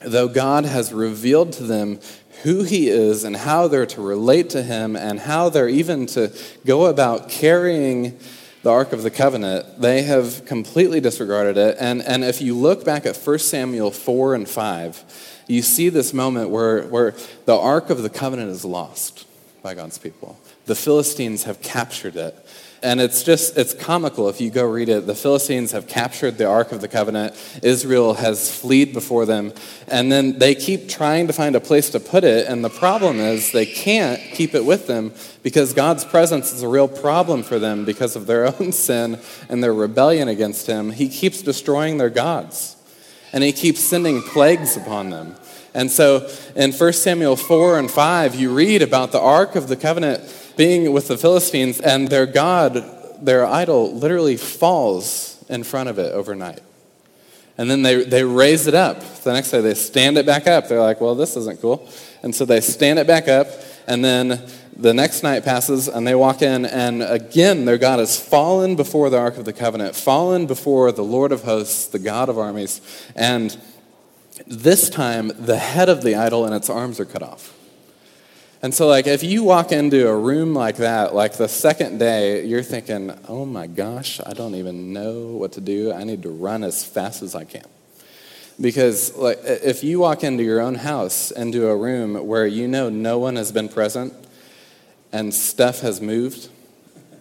though 0.01 0.29
God 0.29 0.65
has 0.65 0.93
revealed 0.93 1.53
to 1.55 1.65
them 1.65 1.99
who 2.43 2.63
he 2.63 2.89
is 2.89 3.25
and 3.25 3.37
how 3.37 3.69
they're 3.69 3.87
to 3.87 4.01
relate 4.01 4.51
to 4.51 4.63
him 4.63 4.97
and 4.97 5.19
how 5.19 5.49
they're 5.49 5.69
even 5.69 6.07
to 6.07 6.33
go 6.65 6.87
about 6.87 7.29
carrying 7.29 8.19
the 8.63 8.71
Ark 8.71 8.93
of 8.93 9.03
the 9.03 9.11
Covenant, 9.11 9.81
they 9.81 10.03
have 10.03 10.45
completely 10.45 11.01
disregarded 11.01 11.57
it. 11.57 11.77
And, 11.81 12.03
and 12.03 12.23
if 12.25 12.41
you 12.41 12.57
look 12.57 12.85
back 12.85 13.07
at 13.07 13.17
1 13.17 13.39
Samuel 13.41 13.91
4 13.91 14.35
and 14.35 14.49
5, 14.49 15.43
you 15.49 15.63
see 15.63 15.89
this 15.89 16.15
moment 16.15 16.51
where, 16.51 16.85
where 16.85 17.15
the 17.45 17.57
Ark 17.57 17.91
of 17.91 18.03
the 18.03 18.11
Covenant 18.11 18.51
is 18.51 18.65
lost 18.65 19.27
by 19.63 19.75
God's 19.75 19.99
people. 19.99 20.39
The 20.67 20.75
Philistines 20.77 21.45
have 21.45 21.61
captured 21.61 22.17
it. 22.17 22.35
And 22.83 23.01
it's 23.01 23.23
just, 23.23 23.57
it's 23.57 23.75
comical 23.75 24.29
if 24.29 24.41
you 24.41 24.51
go 24.51 24.65
read 24.65 24.89
it. 24.89 25.07
The 25.07 25.15
Philistines 25.15 25.71
have 25.71 25.87
captured 25.87 26.37
the 26.37 26.47
Ark 26.47 26.73
of 26.73 26.81
the 26.81 26.89
Covenant. 26.89 27.35
Israel 27.63 28.15
has 28.15 28.53
fled 28.53 28.93
before 28.93 29.25
them. 29.25 29.53
And 29.87 30.11
then 30.11 30.41
they 30.41 30.57
keep 30.57 30.89
trying 30.89 31.29
to 31.29 31.33
find 31.33 31.55
a 31.55 31.61
place 31.61 31.91
to 31.91 32.01
put 32.01 32.25
it. 32.25 32.49
And 32.49 32.65
the 32.65 32.71
problem 32.71 33.21
is 33.21 33.53
they 33.53 33.67
can't 33.67 34.21
keep 34.33 34.55
it 34.55 34.65
with 34.65 34.89
them 34.89 35.13
because 35.45 35.73
God's 35.73 36.05
presence 36.05 36.53
is 36.53 36.63
a 36.63 36.69
real 36.69 36.89
problem 36.89 37.45
for 37.45 37.61
them 37.61 37.85
because 37.85 38.17
of 38.17 38.27
their 38.27 38.47
own 38.61 38.73
sin 38.73 39.21
and 39.49 39.63
their 39.63 39.75
rebellion 39.75 40.27
against 40.27 40.67
Him. 40.67 40.91
He 40.91 41.09
keeps 41.09 41.41
destroying 41.41 41.99
their 41.99 42.11
gods. 42.11 42.77
And 43.33 43.45
He 43.45 43.53
keeps 43.53 43.79
sending 43.79 44.23
plagues 44.23 44.77
upon 44.77 45.11
them. 45.11 45.37
And 45.73 45.91
so 45.91 46.29
in 46.57 46.73
1 46.73 46.93
Samuel 46.93 47.37
4 47.37 47.79
and 47.79 47.91
5, 47.91 48.35
you 48.35 48.53
read 48.53 48.83
about 48.83 49.13
the 49.13 49.21
Ark 49.21 49.55
of 49.55 49.69
the 49.69 49.77
Covenant 49.77 50.23
being 50.57 50.93
with 50.93 51.09
the 51.09 51.17
Philistines, 51.17 51.81
and 51.81 52.09
their 52.09 52.27
God, 52.27 52.85
their 53.21 53.45
idol, 53.47 53.95
literally 53.95 54.37
falls 54.37 55.45
in 55.49 55.63
front 55.65 55.89
of 55.89 55.99
it 55.99 56.13
overnight. 56.13 56.61
And 57.59 57.71
then 57.71 57.83
they, 57.83 58.05
they 58.05 58.25
raise 58.25 58.67
it 58.67 58.75
up. 58.75 59.01
The 59.23 59.33
next 59.33 59.51
day 59.51 59.61
they 59.61 59.75
stand 59.75 60.17
it 60.17 60.25
back 60.25 60.47
up. 60.47 60.69
They're 60.69 60.81
like, 60.81 61.01
well, 61.01 61.15
this 61.15 61.37
isn't 61.37 61.61
cool. 61.61 61.89
And 62.23 62.35
so 62.35 62.45
they 62.45 62.61
stand 62.61 62.99
it 62.99 63.07
back 63.07 63.29
up, 63.29 63.49
and 63.87 64.05
then 64.05 64.43
the 64.77 64.95
next 64.95 65.23
night 65.23 65.45
passes, 65.45 65.89
and 65.89 66.07
they 66.07 66.15
walk 66.15 66.41
in, 66.41 66.65
and 66.65 67.03
again, 67.03 67.67
their 67.67 67.79
God 67.79 67.99
has 67.99 68.19
fallen 68.19 68.75
before 68.75 69.11
the 69.11 69.19
Ark 69.19 69.37
of 69.37 69.45
the 69.45 69.53
Covenant, 69.53 69.95
fallen 69.95 70.47
before 70.47 70.93
the 70.93 71.05
Lord 71.05 71.31
of 71.31 71.43
hosts, 71.45 71.87
the 71.87 71.99
God 71.99 72.29
of 72.29 72.39
armies, 72.39 72.81
and 73.15 73.57
this 74.47 74.89
time 74.89 75.31
the 75.39 75.59
head 75.59 75.89
of 75.89 76.03
the 76.03 76.15
idol 76.15 76.45
and 76.45 76.55
its 76.55 76.71
arms 76.71 76.99
are 76.99 77.05
cut 77.05 77.23
off. 77.23 77.55
And 78.65 78.73
so, 78.73 78.87
like, 78.87 79.09
if 79.09 79.25
you 79.25 79.43
walk 79.43 79.73
into 79.73 80.09
a 80.09 80.17
room 80.17 80.55
like 80.55 80.77
that, 80.77 81.17
like 81.17 81.37
the 81.37 81.49
second 81.49 81.99
day, 81.99 82.47
you're 82.47 82.63
thinking, 82.63 83.13
oh 83.27 83.45
my 83.45 83.67
gosh, 83.67 84.21
I 84.25 84.35
don't 84.35 84.55
even 84.55 84.93
know 84.93 85.33
what 85.33 85.53
to 85.53 85.61
do. 85.61 85.93
I 85.93 86.05
need 86.05 86.23
to 86.23 86.31
run 86.31 86.63
as 86.63 86.85
fast 86.85 87.23
as 87.23 87.35
I 87.35 87.43
can. 87.43 87.65
Because, 88.61 89.17
like, 89.17 89.41
if 89.43 89.83
you 89.83 89.99
walk 89.99 90.23
into 90.23 90.45
your 90.45 90.61
own 90.61 90.77
house, 90.77 91.33
into 91.33 91.67
a 91.67 91.77
room 91.77 92.15
where 92.29 92.47
you 92.47 92.69
know 92.69 92.89
no 92.89 93.19
one 93.19 93.35
has 93.35 93.51
been 93.51 93.69
present 93.69 94.15
and 95.11 95.35
stuff 95.35 95.81
has 95.81 96.01
moved, 96.01 96.49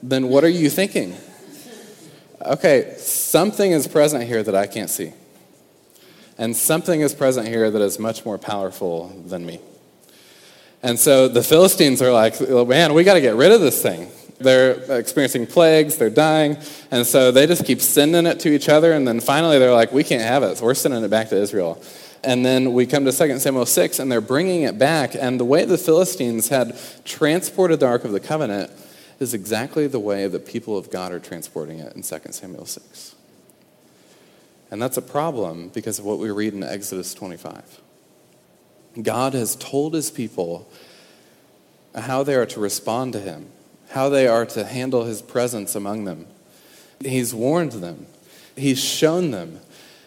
then 0.03 0.27
what 0.27 0.43
are 0.43 0.50
you 0.50 0.69
thinking? 0.69 1.15
Okay, 2.45 2.93
something 2.98 3.71
is 3.71 3.88
present 3.88 4.25
here 4.25 4.43
that 4.43 4.53
I 4.53 4.67
can't 4.67 4.91
see. 4.91 5.13
And 6.38 6.55
something 6.55 7.01
is 7.01 7.15
present 7.15 7.48
here 7.48 7.71
that 7.71 7.81
is 7.81 7.98
much 7.98 8.25
more 8.25 8.38
powerful 8.38 9.07
than 9.25 9.43
me. 9.43 9.60
And 10.83 11.00
so 11.00 11.27
the 11.27 11.43
Philistines 11.43 12.01
are 12.01 12.11
like, 12.11 12.39
man, 12.67 12.93
we 12.93 13.03
got 13.03 13.13
to 13.13 13.21
get 13.21 13.35
rid 13.35 13.51
of 13.51 13.61
this 13.61 13.81
thing. 13.81 14.09
They're 14.39 14.97
experiencing 14.97 15.45
plagues, 15.45 15.97
they're 15.97 16.09
dying, 16.09 16.57
and 16.89 17.05
so 17.05 17.31
they 17.31 17.45
just 17.45 17.63
keep 17.63 17.79
sending 17.79 18.25
it 18.25 18.39
to 18.39 18.50
each 18.50 18.69
other, 18.69 18.93
and 18.93 19.07
then 19.07 19.19
finally 19.19 19.59
they're 19.59 19.73
like, 19.73 19.91
we 19.91 20.03
can't 20.03 20.23
have 20.23 20.41
it, 20.41 20.57
so 20.57 20.65
we're 20.65 20.73
sending 20.73 21.03
it 21.03 21.09
back 21.09 21.29
to 21.29 21.35
Israel. 21.35 21.79
And 22.23 22.43
then 22.43 22.73
we 22.73 22.88
come 22.88 23.05
to 23.05 23.11
2 23.11 23.38
Samuel 23.38 23.67
6, 23.67 24.00
and 24.00 24.11
they're 24.11 24.19
bringing 24.19 24.63
it 24.63 24.79
back, 24.79 25.13
and 25.13 25.39
the 25.39 25.45
way 25.45 25.65
the 25.65 25.77
Philistines 25.77 26.50
had 26.50 26.75
transported 27.05 27.81
the 27.81 27.85
Ark 27.85 28.03
of 28.03 28.13
the 28.13 28.19
Covenant 28.19 28.71
is 29.19 29.35
exactly 29.35 29.85
the 29.85 30.00
way 30.00 30.27
the 30.27 30.39
people 30.39 30.75
of 30.75 30.89
God 30.89 31.11
are 31.11 31.19
transporting 31.19 31.77
it 31.77 31.95
in 31.95 32.01
2 32.01 32.19
Samuel 32.31 32.65
6. 32.65 33.15
And 34.71 34.81
that's 34.81 34.97
a 34.97 35.03
problem 35.03 35.69
because 35.69 36.00
of 36.00 36.05
what 36.05 36.17
we 36.17 36.31
read 36.31 36.53
in 36.53 36.63
Exodus 36.63 37.13
25. 37.13 37.81
God 39.00 39.33
has 39.33 39.55
told 39.55 39.93
his 39.93 40.12
people 40.12 40.69
how 41.95 42.24
they 42.24 42.36
are 42.36 42.45
to 42.48 42.60
respond 42.60 43.13
to 43.13 43.19
him, 43.19 43.48
how 43.91 44.10
they 44.10 44.27
are 44.27 44.45
to 44.48 44.65
handle 44.65 45.05
his 45.05 45.21
presence 45.21 45.75
among 45.75 46.05
them. 46.05 46.27
He's 47.00 47.33
warned 47.33 47.74
them, 47.74 48.05
he's 48.55 48.83
shown 48.83 49.31
them, 49.31 49.60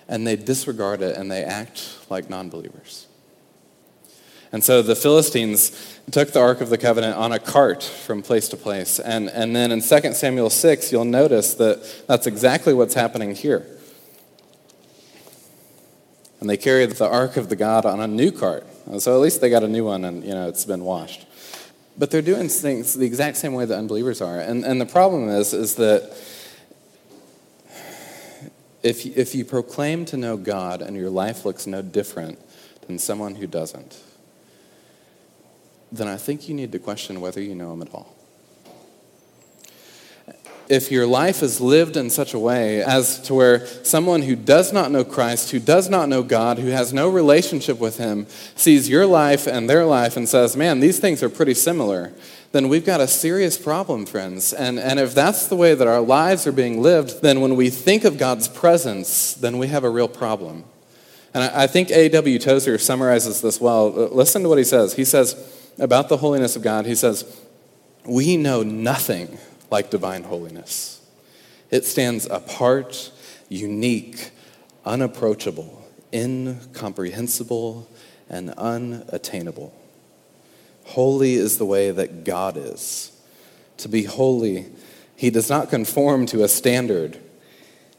and 0.09 0.26
they 0.26 0.37
disregard 0.37 1.03
it 1.03 1.17
and 1.17 1.31
they 1.31 1.43
act 1.43 1.99
like 2.11 2.29
non 2.29 2.50
believers. 2.50 3.07
And 4.53 4.62
so 4.62 4.83
the 4.83 4.95
Philistines 4.95 5.99
took 6.12 6.31
the 6.31 6.41
Ark 6.41 6.61
of 6.61 6.71
the 6.71 6.79
Covenant 6.79 7.17
on 7.17 7.33
a 7.33 7.41
cart 7.41 7.83
from 7.83 8.23
place 8.23 8.49
to 8.50 8.57
place. 8.57 9.00
And, 9.00 9.29
and 9.29 9.57
then 9.57 9.73
in 9.73 9.81
2 9.81 10.12
Samuel 10.12 10.49
6, 10.49 10.93
you'll 10.93 11.05
notice 11.05 11.55
that 11.55 12.05
that's 12.07 12.29
exactly 12.29 12.73
what's 12.73 12.95
happening 12.95 13.35
here. 13.35 13.67
And 16.38 16.49
they 16.49 16.57
carried 16.57 16.93
the 16.93 17.09
Ark 17.09 17.37
of 17.37 17.49
the 17.49 17.57
God 17.57 17.85
on 17.85 17.99
a 17.99 18.07
new 18.07 18.31
cart 18.31 18.64
Uh, 18.91 18.99
so 18.99 19.14
at 19.14 19.21
least 19.21 19.41
they 19.41 19.50
got 19.50 19.62
a 19.62 19.69
new 19.69 19.85
one 19.85 20.05
and, 20.05 20.25
you 20.25 20.35
know, 20.35 20.49
it's 20.49 20.64
been 20.64 20.85
washed. 20.85 21.26
But 21.97 22.11
they're 22.11 22.23
doing 22.23 22.49
things 22.49 22.95
the 22.95 23.07
exact 23.07 23.37
same 23.37 23.55
way 23.55 23.64
that 23.64 23.79
unbelievers 23.79 24.21
are. 24.21 24.41
And, 24.41 24.64
and 24.64 24.81
the 24.81 24.87
problem 24.87 25.29
is, 25.29 25.53
is 25.55 25.76
that 25.76 26.03
if, 28.83 29.07
if 29.07 29.35
you 29.35 29.45
proclaim 29.45 30.05
to 30.07 30.17
know 30.17 30.37
God 30.37 30.83
and 30.83 30.97
your 30.97 31.11
life 31.11 31.45
looks 31.45 31.67
no 31.67 31.83
different 31.83 32.38
than 32.87 32.99
someone 32.99 33.37
who 33.37 33.47
doesn't, 33.47 33.99
then 35.91 36.09
I 36.09 36.17
think 36.17 36.49
you 36.49 36.55
need 36.55 36.73
to 36.73 36.79
question 36.79 37.21
whether 37.21 37.41
you 37.41 37.55
know 37.55 37.73
Him 37.73 37.83
at 37.83 37.95
all 37.95 38.13
if 40.68 40.90
your 40.90 41.06
life 41.06 41.42
is 41.42 41.61
lived 41.61 41.97
in 41.97 42.09
such 42.11 42.33
a 42.33 42.38
way 42.38 42.83
as 42.83 43.21
to 43.21 43.35
where 43.35 43.66
someone 43.85 44.23
who 44.23 44.35
does 44.35 44.73
not 44.73 44.90
know 44.90 45.04
Christ, 45.04 45.50
who 45.50 45.61
does 45.61 45.90
not 45.90 46.09
know 46.09 46.23
God, 46.23 46.59
who 46.59 46.68
has 46.68 46.92
no 46.92 47.09
relationship 47.09 47.78
with 47.78 47.99
Him, 47.99 48.26
sees 48.56 48.88
your 48.88 49.06
life 49.06 49.47
and 49.47 49.68
their 49.68 49.85
life 49.85 50.16
and 50.16 50.28
says, 50.28 50.56
man, 50.56 50.80
these 50.80 50.99
things 50.99 51.23
are 51.23 51.28
pretty 51.28 51.54
similar, 51.54 52.12
then 52.52 52.68
we've 52.68 52.87
got 52.87 53.00
a 53.00 53.09
serious 53.09 53.59
problem, 53.59 54.06
friends. 54.06 54.52
And, 54.52 54.78
and 54.78 54.99
if 54.99 55.14
that's 55.14 55.49
the 55.49 55.56
way 55.56 55.75
that 55.75 55.88
our 55.88 56.00
lives 56.00 56.47
are 56.47 56.52
being 56.52 56.80
lived, 56.80 57.21
then 57.21 57.40
when 57.40 57.56
we 57.56 57.68
think 57.68 58.04
of 58.04 58.16
God's 58.16 58.49
presence, 58.49 59.35
then 59.35 59.59
we 59.59 59.66
have 59.66 59.85
a 59.85 59.90
real 59.90 60.09
problem. 60.09 60.64
And 61.35 61.42
I, 61.42 61.64
I 61.64 61.66
think 61.66 61.90
A.W. 61.90 62.38
Tozer 62.38 62.78
summarizes 62.78 63.40
this 63.40 63.61
well. 63.61 63.90
Listen 63.90 64.42
to 64.44 64.49
what 64.49 64.59
he 64.59 64.64
says. 64.64 64.94
He 64.94 65.04
says 65.04 65.35
about 65.78 66.09
the 66.09 66.18
holiness 66.18 66.54
of 66.56 66.62
God, 66.62 66.87
he 66.87 66.94
says, 66.94 67.25
We 68.06 68.37
know 68.37 68.62
nothing 68.62 69.37
like 69.75 69.90
divine 69.90 70.23
holiness. 70.23 71.04
It 71.69 71.85
stands 71.85 72.26
apart, 72.26 73.11
unique, 73.49 74.31
unapproachable, 74.85 75.85
incomprehensible, 76.12 77.88
and 78.31 78.50
unattainable. 78.50 79.75
Holy 80.85 81.35
is 81.35 81.59
the 81.59 81.64
way 81.64 81.90
that 81.90 82.23
God 82.23 82.57
is. 82.57 83.11
To 83.78 83.88
be 83.88 84.04
holy, 84.04 84.66
he 85.16 85.31
does 85.31 85.50
not 85.50 85.71
conform 85.71 86.26
to 86.26 86.45
a 86.45 86.49
standard, 86.49 87.19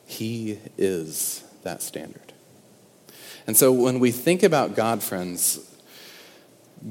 he 0.06 0.60
is 0.78 1.44
that 1.64 1.82
standard. 1.82 2.32
And 3.48 3.58
so 3.58 3.74
when 3.74 4.00
we 4.00 4.12
think 4.12 4.44
about 4.44 4.78
God, 4.78 5.04
friends, 5.04 5.60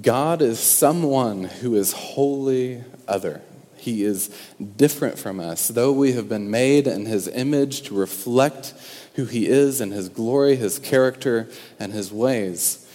God 0.03 0.43
is 0.43 0.61
someone 0.61 1.45
who 1.45 1.75
is 1.75 1.93
wholly 1.93 2.85
other. 3.09 3.41
He 3.85 4.03
is 4.03 4.31
different 4.77 5.19
from 5.19 5.39
us. 5.39 5.69
Though 5.69 5.93
we 5.93 6.13
have 6.13 6.27
been 6.27 6.51
made 6.51 6.87
in 6.87 7.05
His 7.05 7.29
image 7.29 7.83
to 7.83 7.95
reflect 7.95 8.73
who 9.17 9.27
He 9.27 9.47
is 9.47 9.83
and 9.83 9.93
His 9.93 10.09
glory, 10.09 10.57
His 10.57 10.79
character, 10.79 11.51
and 11.79 11.93
His 11.93 12.11
ways, 12.11 12.91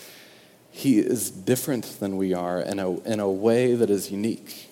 He 0.72 0.98
is 0.98 1.30
different 1.30 2.00
than 2.00 2.18
we 2.18 2.34
are 2.34 2.60
in 2.60 2.80
a, 2.80 3.00
in 3.02 3.20
a 3.20 3.30
way 3.30 3.76
that 3.76 3.92
is 3.92 4.10
unique, 4.10 4.68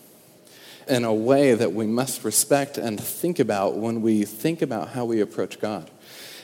in 0.87 1.03
a 1.03 1.13
way 1.13 1.53
that 1.53 1.73
we 1.73 1.85
must 1.85 2.23
respect 2.23 2.79
and 2.79 2.99
think 2.99 3.37
about 3.37 3.77
when 3.77 4.01
we 4.01 4.25
think 4.25 4.63
about 4.63 4.89
how 4.89 5.05
we 5.05 5.21
approach 5.21 5.59
God. 5.59 5.91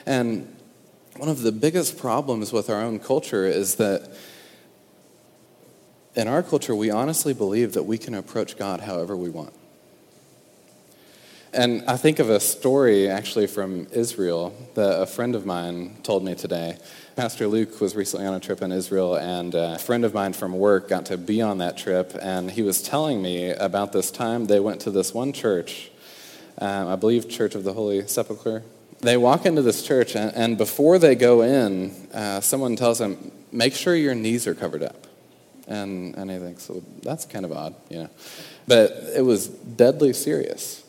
And 0.05 0.55
one 1.17 1.29
of 1.29 1.41
the 1.41 1.51
biggest 1.51 1.97
problems 1.97 2.53
with 2.53 2.69
our 2.69 2.81
own 2.81 2.99
culture 2.99 3.47
is 3.47 3.75
that 3.77 4.15
in 6.15 6.27
our 6.27 6.43
culture, 6.43 6.75
we 6.75 6.91
honestly 6.91 7.33
believe 7.33 7.73
that 7.73 7.83
we 7.83 7.97
can 7.97 8.13
approach 8.13 8.55
God 8.55 8.81
however 8.81 9.17
we 9.17 9.31
want. 9.31 9.51
And 11.55 11.83
I 11.87 11.97
think 11.97 12.17
of 12.17 12.31
a 12.31 12.39
story 12.39 13.07
actually 13.07 13.45
from 13.45 13.85
Israel 13.91 14.55
that 14.73 14.99
a 14.99 15.05
friend 15.05 15.35
of 15.35 15.45
mine 15.45 15.97
told 16.01 16.23
me 16.23 16.33
today. 16.33 16.77
Pastor 17.15 17.45
Luke 17.45 17.79
was 17.79 17.95
recently 17.95 18.25
on 18.25 18.33
a 18.33 18.39
trip 18.39 18.63
in 18.63 18.71
Israel, 18.71 19.13
and 19.15 19.53
a 19.53 19.77
friend 19.77 20.03
of 20.03 20.15
mine 20.15 20.33
from 20.33 20.53
work 20.53 20.89
got 20.89 21.05
to 21.07 21.17
be 21.17 21.43
on 21.43 21.59
that 21.59 21.77
trip, 21.77 22.17
and 22.19 22.49
he 22.49 22.63
was 22.63 22.81
telling 22.81 23.21
me 23.21 23.51
about 23.51 23.93
this 23.93 24.09
time 24.09 24.45
they 24.45 24.59
went 24.59 24.81
to 24.81 24.89
this 24.89 25.13
one 25.13 25.31
church, 25.31 25.91
um, 26.57 26.87
I 26.87 26.95
believe 26.95 27.29
Church 27.29 27.53
of 27.53 27.63
the 27.63 27.73
Holy 27.73 28.07
Sepulchre. 28.07 28.63
They 29.01 29.15
walk 29.15 29.45
into 29.45 29.61
this 29.61 29.83
church, 29.83 30.15
and, 30.15 30.33
and 30.33 30.57
before 30.57 30.97
they 30.97 31.13
go 31.13 31.43
in, 31.43 31.91
uh, 32.15 32.41
someone 32.41 32.75
tells 32.75 32.97
them, 32.97 33.31
Make 33.51 33.75
sure 33.75 33.95
your 33.95 34.15
knees 34.15 34.47
are 34.47 34.55
covered 34.55 34.81
up. 34.81 35.05
And, 35.67 36.15
and 36.15 36.31
he 36.31 36.39
thinks, 36.39 36.67
well, 36.67 36.83
that's 37.03 37.25
kind 37.25 37.45
of 37.45 37.51
odd, 37.51 37.75
you 37.89 37.99
know. 37.99 38.09
But 38.67 38.91
it 39.15 39.21
was 39.21 39.47
deadly 39.47 40.13
serious 40.13 40.82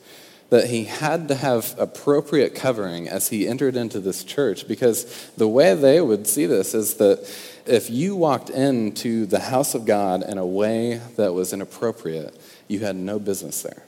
that 0.54 0.70
he 0.70 0.84
had 0.84 1.26
to 1.26 1.34
have 1.34 1.74
appropriate 1.80 2.54
covering 2.54 3.08
as 3.08 3.26
he 3.26 3.48
entered 3.48 3.74
into 3.74 3.98
this 3.98 4.22
church 4.22 4.68
because 4.68 5.28
the 5.36 5.48
way 5.48 5.74
they 5.74 6.00
would 6.00 6.28
see 6.28 6.46
this 6.46 6.74
is 6.74 6.94
that 6.94 7.18
if 7.66 7.90
you 7.90 8.14
walked 8.14 8.50
into 8.50 9.26
the 9.26 9.40
house 9.40 9.74
of 9.74 9.84
God 9.84 10.22
in 10.22 10.38
a 10.38 10.46
way 10.46 11.00
that 11.16 11.34
was 11.34 11.52
inappropriate, 11.52 12.40
you 12.68 12.78
had 12.78 12.94
no 12.94 13.18
business 13.18 13.62
there. 13.62 13.82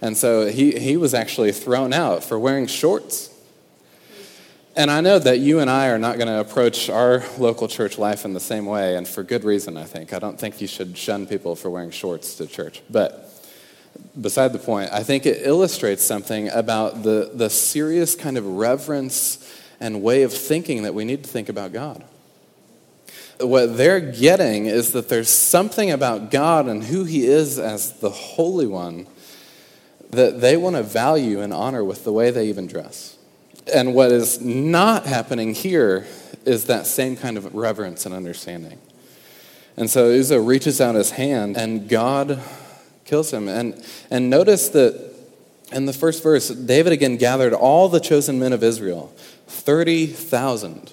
And 0.00 0.16
so 0.16 0.46
he, 0.46 0.72
he 0.78 0.96
was 0.96 1.12
actually 1.12 1.52
thrown 1.52 1.92
out 1.92 2.24
for 2.24 2.38
wearing 2.38 2.66
shorts. 2.66 3.28
And 4.74 4.90
I 4.90 5.02
know 5.02 5.18
that 5.18 5.40
you 5.40 5.58
and 5.58 5.68
I 5.68 5.88
are 5.88 5.98
not 5.98 6.16
going 6.16 6.28
to 6.28 6.40
approach 6.40 6.88
our 6.88 7.22
local 7.36 7.68
church 7.68 7.98
life 7.98 8.24
in 8.24 8.32
the 8.32 8.40
same 8.40 8.64
way, 8.64 8.96
and 8.96 9.06
for 9.06 9.22
good 9.22 9.44
reason, 9.44 9.76
I 9.76 9.84
think. 9.84 10.14
I 10.14 10.18
don't 10.18 10.40
think 10.40 10.62
you 10.62 10.66
should 10.66 10.96
shun 10.96 11.26
people 11.26 11.54
for 11.54 11.68
wearing 11.68 11.90
shorts 11.90 12.36
to 12.36 12.46
church. 12.46 12.80
But 12.88 13.23
beside 14.20 14.52
the 14.52 14.58
point, 14.58 14.90
I 14.92 15.02
think 15.02 15.26
it 15.26 15.46
illustrates 15.46 16.02
something 16.02 16.48
about 16.48 17.02
the, 17.02 17.30
the 17.34 17.50
serious 17.50 18.14
kind 18.14 18.38
of 18.38 18.46
reverence 18.46 19.60
and 19.80 20.02
way 20.02 20.22
of 20.22 20.32
thinking 20.32 20.84
that 20.84 20.94
we 20.94 21.04
need 21.04 21.24
to 21.24 21.30
think 21.30 21.48
about 21.48 21.72
God. 21.72 22.04
What 23.40 23.76
they're 23.76 24.00
getting 24.00 24.66
is 24.66 24.92
that 24.92 25.08
there's 25.08 25.28
something 25.28 25.90
about 25.90 26.30
God 26.30 26.68
and 26.68 26.84
who 26.84 27.04
He 27.04 27.26
is 27.26 27.58
as 27.58 27.94
the 27.94 28.10
Holy 28.10 28.66
One 28.66 29.06
that 30.10 30.40
they 30.40 30.56
want 30.56 30.76
to 30.76 30.82
value 30.82 31.40
and 31.40 31.52
honor 31.52 31.82
with 31.82 32.04
the 32.04 32.12
way 32.12 32.30
they 32.30 32.48
even 32.48 32.68
dress. 32.68 33.18
And 33.72 33.94
what 33.94 34.12
is 34.12 34.40
not 34.40 35.06
happening 35.06 35.54
here 35.54 36.06
is 36.44 36.66
that 36.66 36.86
same 36.86 37.16
kind 37.16 37.36
of 37.36 37.52
reverence 37.54 38.06
and 38.06 38.14
understanding. 38.14 38.78
And 39.76 39.90
so 39.90 40.12
Uzzah 40.12 40.40
reaches 40.40 40.80
out 40.80 40.94
his 40.94 41.10
hand, 41.10 41.56
and 41.56 41.88
God 41.88 42.40
kills 43.04 43.32
him. 43.32 43.48
And, 43.48 43.84
and 44.10 44.30
notice 44.30 44.68
that 44.70 45.14
in 45.72 45.86
the 45.86 45.92
first 45.92 46.22
verse, 46.22 46.48
David 46.48 46.92
again 46.92 47.16
gathered 47.16 47.52
all 47.52 47.88
the 47.88 48.00
chosen 48.00 48.38
men 48.38 48.52
of 48.52 48.62
Israel 48.62 49.12
30,000. 49.46 50.92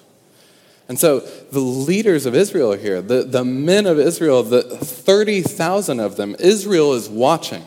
And 0.87 0.99
so 0.99 1.19
the 1.19 1.59
leaders 1.59 2.25
of 2.25 2.35
Israel 2.35 2.73
here, 2.73 3.01
the, 3.01 3.23
the 3.23 3.45
men 3.45 3.85
of 3.85 3.97
Israel, 3.97 4.43
the 4.43 4.61
30,000 4.61 5.99
of 5.99 6.17
them, 6.17 6.35
Israel 6.39 6.93
is 6.93 7.07
watching. 7.07 7.63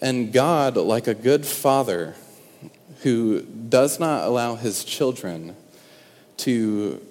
And 0.00 0.32
God, 0.32 0.76
like 0.76 1.06
a 1.06 1.14
good 1.14 1.44
father 1.44 2.14
who 3.02 3.42
does 3.42 4.00
not 4.00 4.26
allow 4.26 4.54
his 4.54 4.84
children 4.84 5.54
to 6.38 7.04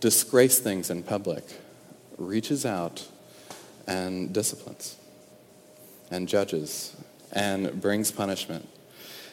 disgrace 0.00 0.58
things 0.58 0.90
in 0.90 1.02
public, 1.02 1.44
reaches 2.18 2.66
out 2.66 3.08
and 3.86 4.32
disciplines 4.32 4.96
and 6.10 6.28
judges 6.28 6.96
and 7.32 7.80
brings 7.80 8.10
punishment. 8.10 8.68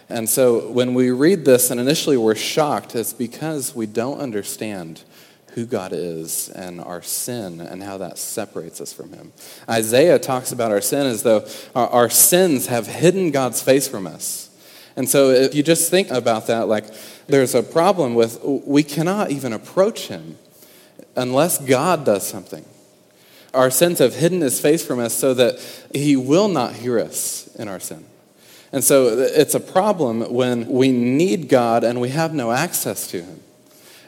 And 0.10 0.30
so 0.30 0.70
when 0.70 0.94
we 0.94 1.12
read 1.12 1.46
this 1.46 1.72
and 1.72 1.80
initially 1.80 2.18
we're 2.18 2.36
shocked, 2.36 2.96
it's 2.96 3.14
because 3.14 3.76
we 3.76 3.86
don't 3.86 4.20
understand 4.20 5.04
who 5.54 5.66
God 5.66 5.92
is 5.94 6.50
and 6.50 6.82
our 6.82 7.02
sin 7.02 7.62
and 7.62 7.84
how 7.84 7.98
that 8.00 8.18
separates 8.18 8.82
us 8.82 8.92
from 8.92 9.14
Him. 9.14 9.32
Isaiah 9.70 10.20
talks 10.20 10.52
about 10.52 10.72
our 10.72 10.82
sin 10.82 11.06
as 11.06 11.24
though 11.24 11.48
our, 11.76 12.10
sins 12.10 12.68
have 12.68 12.88
hidden 12.88 13.32
God's 13.32 13.62
face 13.62 13.88
from 13.88 14.08
us. 14.08 14.50
And 14.96 15.08
so 15.08 15.30
if 15.30 15.56
you 15.56 15.64
just 15.64 15.90
think 15.90 16.10
about 16.10 16.48
that, 16.48 16.68
like 16.68 16.86
there's 17.28 17.56
a 17.56 17.64
problem 17.64 18.16
with 18.16 18.44
we 18.44 18.84
cannot 18.84 19.32
even 19.32 19.54
approach 19.54 20.08
Him 20.08 20.38
unless 21.16 21.60
God 21.60 22.04
does 22.04 22.28
something. 22.28 22.66
Our 23.54 23.70
sins 23.70 24.00
have 24.00 24.16
hidden 24.16 24.42
his 24.42 24.60
face 24.60 24.86
from 24.86 25.00
us 25.00 25.14
so 25.14 25.34
that 25.34 25.60
he 25.94 26.16
will 26.16 26.48
not 26.48 26.74
hear 26.74 27.00
us 27.00 27.48
in 27.56 27.68
our 27.68 27.80
sin. 27.80 28.06
And 28.72 28.84
so 28.84 29.20
it's 29.20 29.54
a 29.54 29.60
problem 29.60 30.34
when 30.34 30.68
we 30.68 30.92
need 30.92 31.48
God 31.48 31.84
and 31.84 32.02
we 32.02 32.10
have 32.10 32.34
no 32.34 32.52
access 32.52 33.06
to 33.08 33.22
him. 33.22 33.40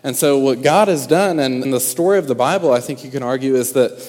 And 0.03 0.15
so 0.15 0.39
what 0.39 0.61
God 0.61 0.87
has 0.87 1.07
done, 1.07 1.39
and 1.39 1.63
in 1.63 1.71
the 1.71 1.79
story 1.79 2.17
of 2.17 2.27
the 2.27 2.35
Bible, 2.35 2.71
I 2.71 2.79
think 2.79 3.03
you 3.03 3.11
can 3.11 3.23
argue, 3.23 3.55
is 3.55 3.73
that 3.73 3.99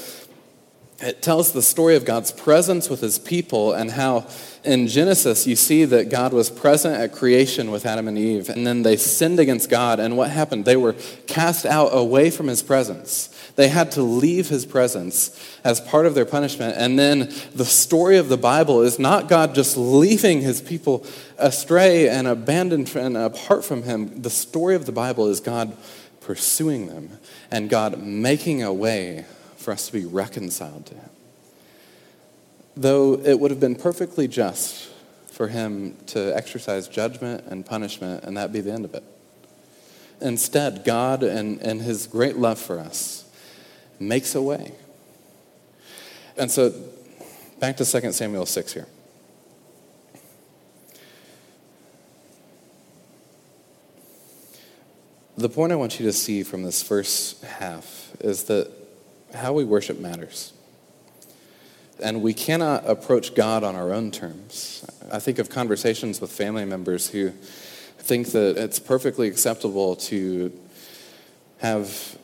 it 1.00 1.20
tells 1.20 1.52
the 1.52 1.62
story 1.62 1.94
of 1.94 2.04
God's 2.04 2.32
presence 2.32 2.88
with 2.88 3.00
his 3.00 3.18
people 3.18 3.72
and 3.74 3.90
how 3.90 4.26
in 4.64 4.88
Genesis 4.88 5.46
you 5.46 5.54
see 5.54 5.85
that 5.85 6.09
God 6.09 6.32
was 6.32 6.48
present 6.48 6.96
at 6.96 7.12
creation 7.12 7.70
with 7.70 7.85
Adam 7.85 8.09
and 8.09 8.16
Eve, 8.16 8.48
and 8.48 8.66
then 8.66 8.82
they 8.82 8.96
sinned 8.96 9.38
against 9.38 9.68
God, 9.68 10.00
and 10.00 10.16
what 10.16 10.30
happened? 10.30 10.64
They 10.64 10.76
were 10.76 10.94
cast 11.26 11.66
out 11.66 11.90
away 11.92 12.30
from 12.30 12.48
his 12.48 12.62
presence. 12.62 13.28
They 13.56 13.68
had 13.68 13.92
to 13.92 14.02
leave 14.02 14.48
his 14.48 14.66
presence 14.66 15.59
as 15.64 15.80
part 15.80 16.06
of 16.06 16.14
their 16.14 16.26
punishment. 16.26 16.76
And 16.76 16.98
then 16.98 17.32
the 17.54 17.64
story 17.64 18.18
of 18.18 18.28
the 18.28 18.37
Bible 18.37 18.82
is 18.82 18.98
not 18.98 19.28
God 19.28 19.54
just 19.54 19.78
leaving 19.78 20.42
his 20.42 20.61
people 20.61 21.06
astray 21.38 22.09
and 22.09 22.26
abandoned 22.26 22.94
and 22.94 23.16
apart 23.16 23.64
from 23.64 23.82
him. 23.85 24.20
The 24.20 24.30
story 24.30 24.74
of 24.74 24.85
the 24.85 24.92
Bible 24.92 25.28
is 25.28 25.40
God 25.40 25.74
pursuing 26.20 26.87
them 26.87 27.18
and 27.50 27.70
God 27.70 28.02
making 28.02 28.62
a 28.62 28.72
way 28.72 29.24
for 29.66 29.72
us 29.72 29.88
to 29.88 29.92
be 29.92 30.05
reconciled 30.05 30.87
to 30.87 30.94
him. 30.94 31.11
Though 32.76 33.14
it 33.14 33.40
would 33.40 33.50
have 33.50 33.59
been 33.59 33.74
perfectly 33.74 34.29
just 34.29 34.88
for 35.26 35.48
him 35.48 35.96
to 36.07 36.37
exercise 36.37 36.87
judgment 36.87 37.42
and 37.48 37.66
punishment, 37.66 38.22
and 38.22 38.37
that 38.37 38.52
be 38.52 38.61
the 38.61 38.72
end 38.72 38.85
of 38.85 38.94
it. 38.94 39.02
Instead, 40.20 40.85
God, 40.85 41.24
and, 41.24 41.61
and 41.61 41.83
his 41.83 42.07
great 42.07 42.37
love 42.37 42.61
for 42.61 42.79
us, 42.79 43.29
makes 43.98 44.37
a 44.37 44.40
way. 44.40 44.70
And 46.37 46.48
so, 46.48 46.72
back 47.59 47.76
to 47.79 47.85
2 47.85 48.12
Samuel 48.12 48.46
6 48.46 48.72
here. 48.72 48.87
The 55.37 55.48
point 55.48 55.72
I 55.72 55.74
want 55.74 55.98
you 55.98 56.07
to 56.07 56.12
see 56.12 56.44
from 56.44 56.62
this 56.62 56.85
first 56.85 57.42
half 57.42 58.12
is 58.20 58.44
that 58.44 58.70
how 59.37 59.53
we 59.53 59.64
worship 59.64 59.99
matters. 59.99 60.53
And 62.03 62.22
we 62.22 62.35
cannot 62.35 62.88
approach 62.88 63.35
God 63.35 63.64
on 63.64 63.75
our 63.75 63.92
own 63.92 64.11
terms. 64.11 64.85
I 65.11 65.18
think 65.18 65.38
of 65.38 65.49
conversations 65.49 66.20
with 66.20 66.31
family 66.31 66.64
members 66.64 67.09
who 67.09 67.31
think 67.99 68.29
that 68.33 68.57
it's 68.57 68.79
perfectly 68.79 69.29
acceptable 69.29 69.96
to 69.96 70.53
have 71.59 72.18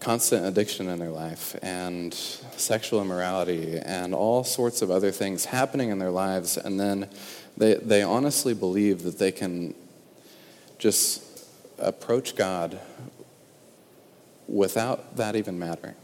constant 0.00 0.44
addiction 0.44 0.88
in 0.88 0.98
their 0.98 1.10
life 1.10 1.56
and 1.62 2.14
sexual 2.14 3.00
immorality 3.00 3.78
and 3.78 4.14
all 4.14 4.44
sorts 4.44 4.82
of 4.82 4.90
other 4.90 5.10
things 5.10 5.46
happening 5.46 5.90
in 5.90 5.98
their 5.98 6.10
lives, 6.10 6.56
and 6.56 6.78
then 6.78 7.08
they, 7.56 7.74
they 7.74 8.02
honestly 8.02 8.54
believe 8.54 9.02
that 9.02 9.18
they 9.18 9.32
can 9.32 9.74
just 10.78 11.44
approach 11.78 12.36
God 12.36 12.78
without 14.46 15.16
that 15.16 15.34
even 15.34 15.58
mattering. 15.58 15.94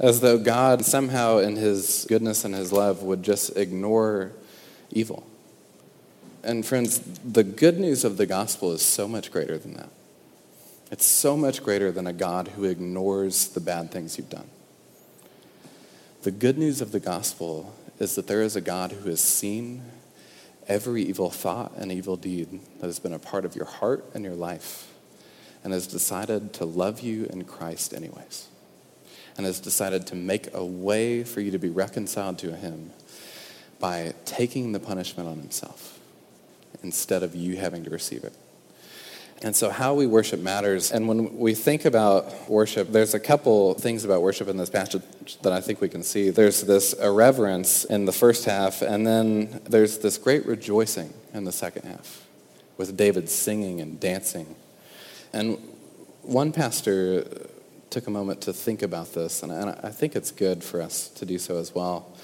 As 0.00 0.20
though 0.20 0.38
God 0.38 0.82
somehow, 0.82 1.38
in 1.38 1.56
his 1.56 2.06
goodness 2.08 2.46
and 2.46 2.54
his 2.54 2.72
love, 2.72 3.02
would 3.02 3.22
just 3.22 3.54
ignore 3.54 4.32
evil. 4.90 5.26
And 6.42 6.64
friends, 6.64 7.00
the 7.22 7.44
good 7.44 7.78
news 7.78 8.02
of 8.02 8.16
the 8.16 8.24
gospel 8.24 8.72
is 8.72 8.80
so 8.80 9.06
much 9.06 9.30
greater 9.30 9.58
than 9.58 9.74
that. 9.74 9.90
It's 10.90 11.04
so 11.04 11.36
much 11.36 11.62
greater 11.62 11.92
than 11.92 12.06
a 12.06 12.14
God 12.14 12.48
who 12.48 12.64
ignores 12.64 13.48
the 13.48 13.60
bad 13.60 13.90
things 13.90 14.16
you've 14.16 14.30
done. 14.30 14.48
The 16.22 16.30
good 16.30 16.56
news 16.56 16.80
of 16.80 16.92
the 16.92 17.00
gospel 17.00 17.74
is 17.98 18.14
that 18.14 18.26
there 18.26 18.40
is 18.40 18.56
a 18.56 18.62
God 18.62 18.92
who 18.92 19.10
has 19.10 19.20
seen 19.20 19.82
every 20.66 21.02
evil 21.02 21.28
thought 21.28 21.72
and 21.76 21.92
evil 21.92 22.16
deed 22.16 22.60
that 22.80 22.86
has 22.86 22.98
been 22.98 23.12
a 23.12 23.18
part 23.18 23.44
of 23.44 23.54
your 23.54 23.66
heart 23.66 24.06
and 24.14 24.24
your 24.24 24.34
life 24.34 24.90
and 25.62 25.74
has 25.74 25.86
decided 25.86 26.54
to 26.54 26.64
love 26.64 27.00
you 27.00 27.26
in 27.26 27.44
Christ 27.44 27.92
anyways 27.92 28.48
and 29.36 29.46
has 29.46 29.60
decided 29.60 30.06
to 30.08 30.14
make 30.14 30.52
a 30.54 30.64
way 30.64 31.24
for 31.24 31.40
you 31.40 31.50
to 31.50 31.58
be 31.58 31.68
reconciled 31.68 32.38
to 32.38 32.54
him 32.54 32.90
by 33.78 34.14
taking 34.24 34.72
the 34.72 34.80
punishment 34.80 35.28
on 35.28 35.38
himself 35.38 35.98
instead 36.82 37.22
of 37.22 37.34
you 37.34 37.56
having 37.56 37.84
to 37.84 37.90
receive 37.90 38.24
it. 38.24 38.34
And 39.42 39.56
so, 39.56 39.70
how 39.70 39.94
we 39.94 40.06
worship 40.06 40.40
matters. 40.40 40.92
And 40.92 41.08
when 41.08 41.38
we 41.38 41.54
think 41.54 41.86
about 41.86 42.50
worship, 42.50 42.92
there's 42.92 43.14
a 43.14 43.20
couple 43.20 43.72
things 43.72 44.04
about 44.04 44.20
worship 44.20 44.48
in 44.48 44.58
this 44.58 44.68
passage 44.68 45.02
that 45.40 45.52
I 45.52 45.62
think 45.62 45.80
we 45.80 45.88
can 45.88 46.02
see. 46.02 46.28
There's 46.28 46.60
this 46.62 46.92
irreverence 46.92 47.84
in 47.84 48.04
the 48.04 48.12
first 48.12 48.44
half, 48.44 48.82
and 48.82 49.06
then 49.06 49.62
there's 49.64 49.98
this 49.98 50.18
great 50.18 50.44
rejoicing 50.44 51.14
in 51.32 51.44
the 51.44 51.52
second 51.52 51.86
half, 51.86 52.26
with 52.76 52.98
David 52.98 53.30
singing 53.30 53.80
and 53.80 53.98
dancing. 53.98 54.56
And 55.32 55.56
one 56.20 56.52
pastor 56.52 57.24
took 57.90 58.06
a 58.06 58.10
moment 58.10 58.40
to 58.42 58.52
think 58.52 58.82
about 58.82 59.12
this, 59.14 59.42
and 59.42 59.52
I 59.52 59.90
think 59.90 60.14
it's 60.14 60.30
good 60.30 60.62
for 60.62 60.80
us 60.80 61.08
to 61.08 61.26
do 61.26 61.38
so 61.38 61.58
as 61.58 61.74
well. 61.74 62.16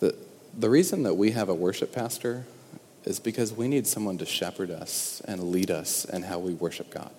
The, 0.00 0.16
the 0.58 0.70
reason 0.70 1.02
that 1.02 1.14
we 1.14 1.32
have 1.32 1.50
a 1.50 1.54
worship 1.54 1.92
pastor 1.92 2.44
is 3.04 3.20
because 3.20 3.52
we 3.52 3.68
need 3.68 3.86
someone 3.86 4.16
to 4.18 4.26
shepherd 4.26 4.70
us 4.70 5.20
and 5.26 5.50
lead 5.50 5.70
us 5.70 6.06
in 6.06 6.22
how 6.22 6.38
we 6.38 6.54
worship 6.54 6.90
God. 6.90 7.10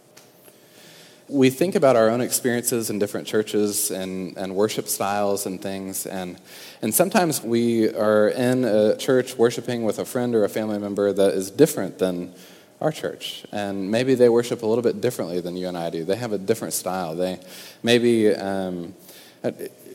We 1.28 1.50
think 1.52 1.76
about 1.76 1.95
our 1.95 2.10
own 2.10 2.21
experiences 2.21 2.89
in 2.89 3.00
different 3.00 3.28
churches 3.28 3.91
and, 3.91 4.36
and 4.38 4.56
worship 4.56 4.88
styles 4.88 5.45
and 5.45 5.62
things, 5.62 6.08
and, 6.08 6.39
and 6.82 6.93
sometimes 6.93 7.41
we 7.41 7.93
are 7.93 8.30
in 8.30 8.65
a 8.65 8.98
church 8.98 9.36
worshiping 9.36 9.84
with 9.84 10.00
a 10.00 10.06
friend 10.06 10.34
or 10.34 10.43
a 10.43 10.50
family 10.50 10.80
member 10.80 11.13
that 11.13 11.34
is 11.36 11.52
different 11.52 12.00
than 12.00 12.34
our 12.82 12.92
church. 12.92 13.46
And 13.52 13.90
maybe 13.90 14.16
they 14.16 14.30
worship 14.30 14.64
a 14.64 14.66
little 14.66 14.84
bit 14.84 15.02
differently 15.02 15.42
than 15.42 15.56
you 15.56 15.68
and 15.68 15.78
I 15.78 15.90
do. 15.90 16.04
They 16.04 16.16
have 16.18 16.34
a 16.34 16.38
different 16.38 16.74
style. 16.74 17.16
They 17.16 17.40
maybe, 17.84 18.34
um, 18.34 18.94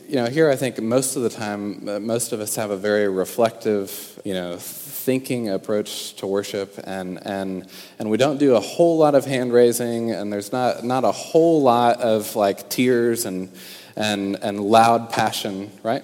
you 0.07 0.15
know, 0.15 0.25
here 0.25 0.49
I 0.49 0.55
think 0.55 0.81
most 0.81 1.15
of 1.15 1.23
the 1.23 1.29
time, 1.29 1.87
uh, 1.87 1.99
most 1.99 2.33
of 2.33 2.39
us 2.39 2.55
have 2.55 2.69
a 2.69 2.77
very 2.77 3.07
reflective, 3.07 4.19
you 4.25 4.33
know, 4.33 4.57
thinking 4.57 5.49
approach 5.49 6.15
to 6.15 6.27
worship, 6.27 6.79
and, 6.83 7.25
and, 7.25 7.67
and 7.97 8.09
we 8.09 8.17
don't 8.17 8.37
do 8.37 8.55
a 8.55 8.59
whole 8.59 8.97
lot 8.97 9.15
of 9.15 9.25
hand 9.25 9.51
raising, 9.51 10.11
and 10.11 10.31
there's 10.31 10.51
not, 10.51 10.83
not 10.83 11.03
a 11.03 11.11
whole 11.11 11.61
lot 11.63 12.01
of 12.01 12.35
like 12.35 12.69
tears 12.69 13.25
and, 13.25 13.49
and, 13.95 14.37
and 14.43 14.59
loud 14.59 15.09
passion, 15.09 15.71
right? 15.81 16.03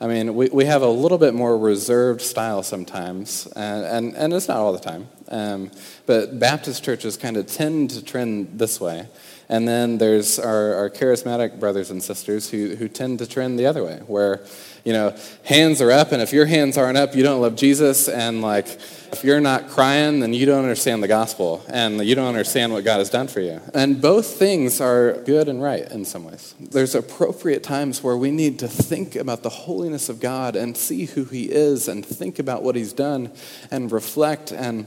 I 0.00 0.06
mean, 0.06 0.34
we, 0.34 0.48
we 0.48 0.64
have 0.66 0.82
a 0.82 0.88
little 0.88 1.18
bit 1.18 1.34
more 1.34 1.58
reserved 1.58 2.22
style 2.22 2.62
sometimes, 2.62 3.46
and, 3.54 3.84
and, 3.84 4.16
and 4.16 4.32
it's 4.32 4.48
not 4.48 4.58
all 4.58 4.72
the 4.72 4.78
time. 4.78 5.08
Um, 5.28 5.70
but 6.06 6.38
Baptist 6.38 6.84
churches 6.84 7.16
kind 7.16 7.36
of 7.36 7.46
tend 7.46 7.90
to 7.90 8.02
trend 8.02 8.58
this 8.58 8.80
way. 8.80 9.08
And 9.50 9.66
then 9.66 9.96
there's 9.96 10.38
our, 10.38 10.74
our 10.74 10.90
charismatic 10.90 11.58
brothers 11.58 11.90
and 11.90 12.02
sisters 12.02 12.50
who, 12.50 12.76
who 12.76 12.86
tend 12.86 13.18
to 13.20 13.26
trend 13.26 13.58
the 13.58 13.66
other 13.66 13.82
way, 13.82 14.00
where 14.06 14.44
you 14.88 14.92
know, 14.94 15.14
hands 15.44 15.82
are 15.82 15.90
up, 15.90 16.12
and 16.12 16.22
if 16.22 16.32
your 16.32 16.46
hands 16.46 16.78
aren't 16.78 16.96
up, 16.96 17.14
you 17.14 17.22
don't 17.22 17.42
love 17.42 17.56
Jesus, 17.56 18.08
and 18.08 18.40
like, 18.40 18.66
if 18.66 19.22
you're 19.22 19.40
not 19.40 19.68
crying, 19.68 20.20
then 20.20 20.32
you 20.32 20.46
don't 20.46 20.62
understand 20.62 21.02
the 21.02 21.08
gospel, 21.08 21.62
and 21.68 22.02
you 22.02 22.14
don't 22.14 22.28
understand 22.28 22.72
what 22.72 22.84
God 22.84 22.98
has 22.98 23.10
done 23.10 23.28
for 23.28 23.40
you. 23.40 23.60
And 23.74 24.00
both 24.00 24.38
things 24.38 24.80
are 24.80 25.22
good 25.24 25.48
and 25.48 25.62
right 25.62 25.90
in 25.90 26.06
some 26.06 26.24
ways. 26.24 26.54
There's 26.58 26.94
appropriate 26.94 27.62
times 27.62 28.02
where 28.02 28.16
we 28.16 28.30
need 28.30 28.58
to 28.60 28.68
think 28.68 29.14
about 29.14 29.42
the 29.42 29.50
holiness 29.50 30.08
of 30.08 30.20
God 30.20 30.56
and 30.56 30.74
see 30.74 31.04
who 31.04 31.24
He 31.24 31.50
is, 31.50 31.86
and 31.86 32.04
think 32.04 32.38
about 32.38 32.62
what 32.62 32.74
He's 32.74 32.94
done, 32.94 33.30
and 33.70 33.92
reflect 33.92 34.52
and 34.52 34.86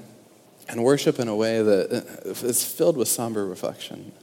and 0.71 0.83
worship 0.83 1.19
in 1.19 1.27
a 1.27 1.35
way 1.35 1.61
that 1.61 1.91
uh, 2.25 2.29
is 2.47 2.63
filled 2.65 2.95
with 2.95 3.09
somber 3.09 3.45
reflection. 3.45 4.13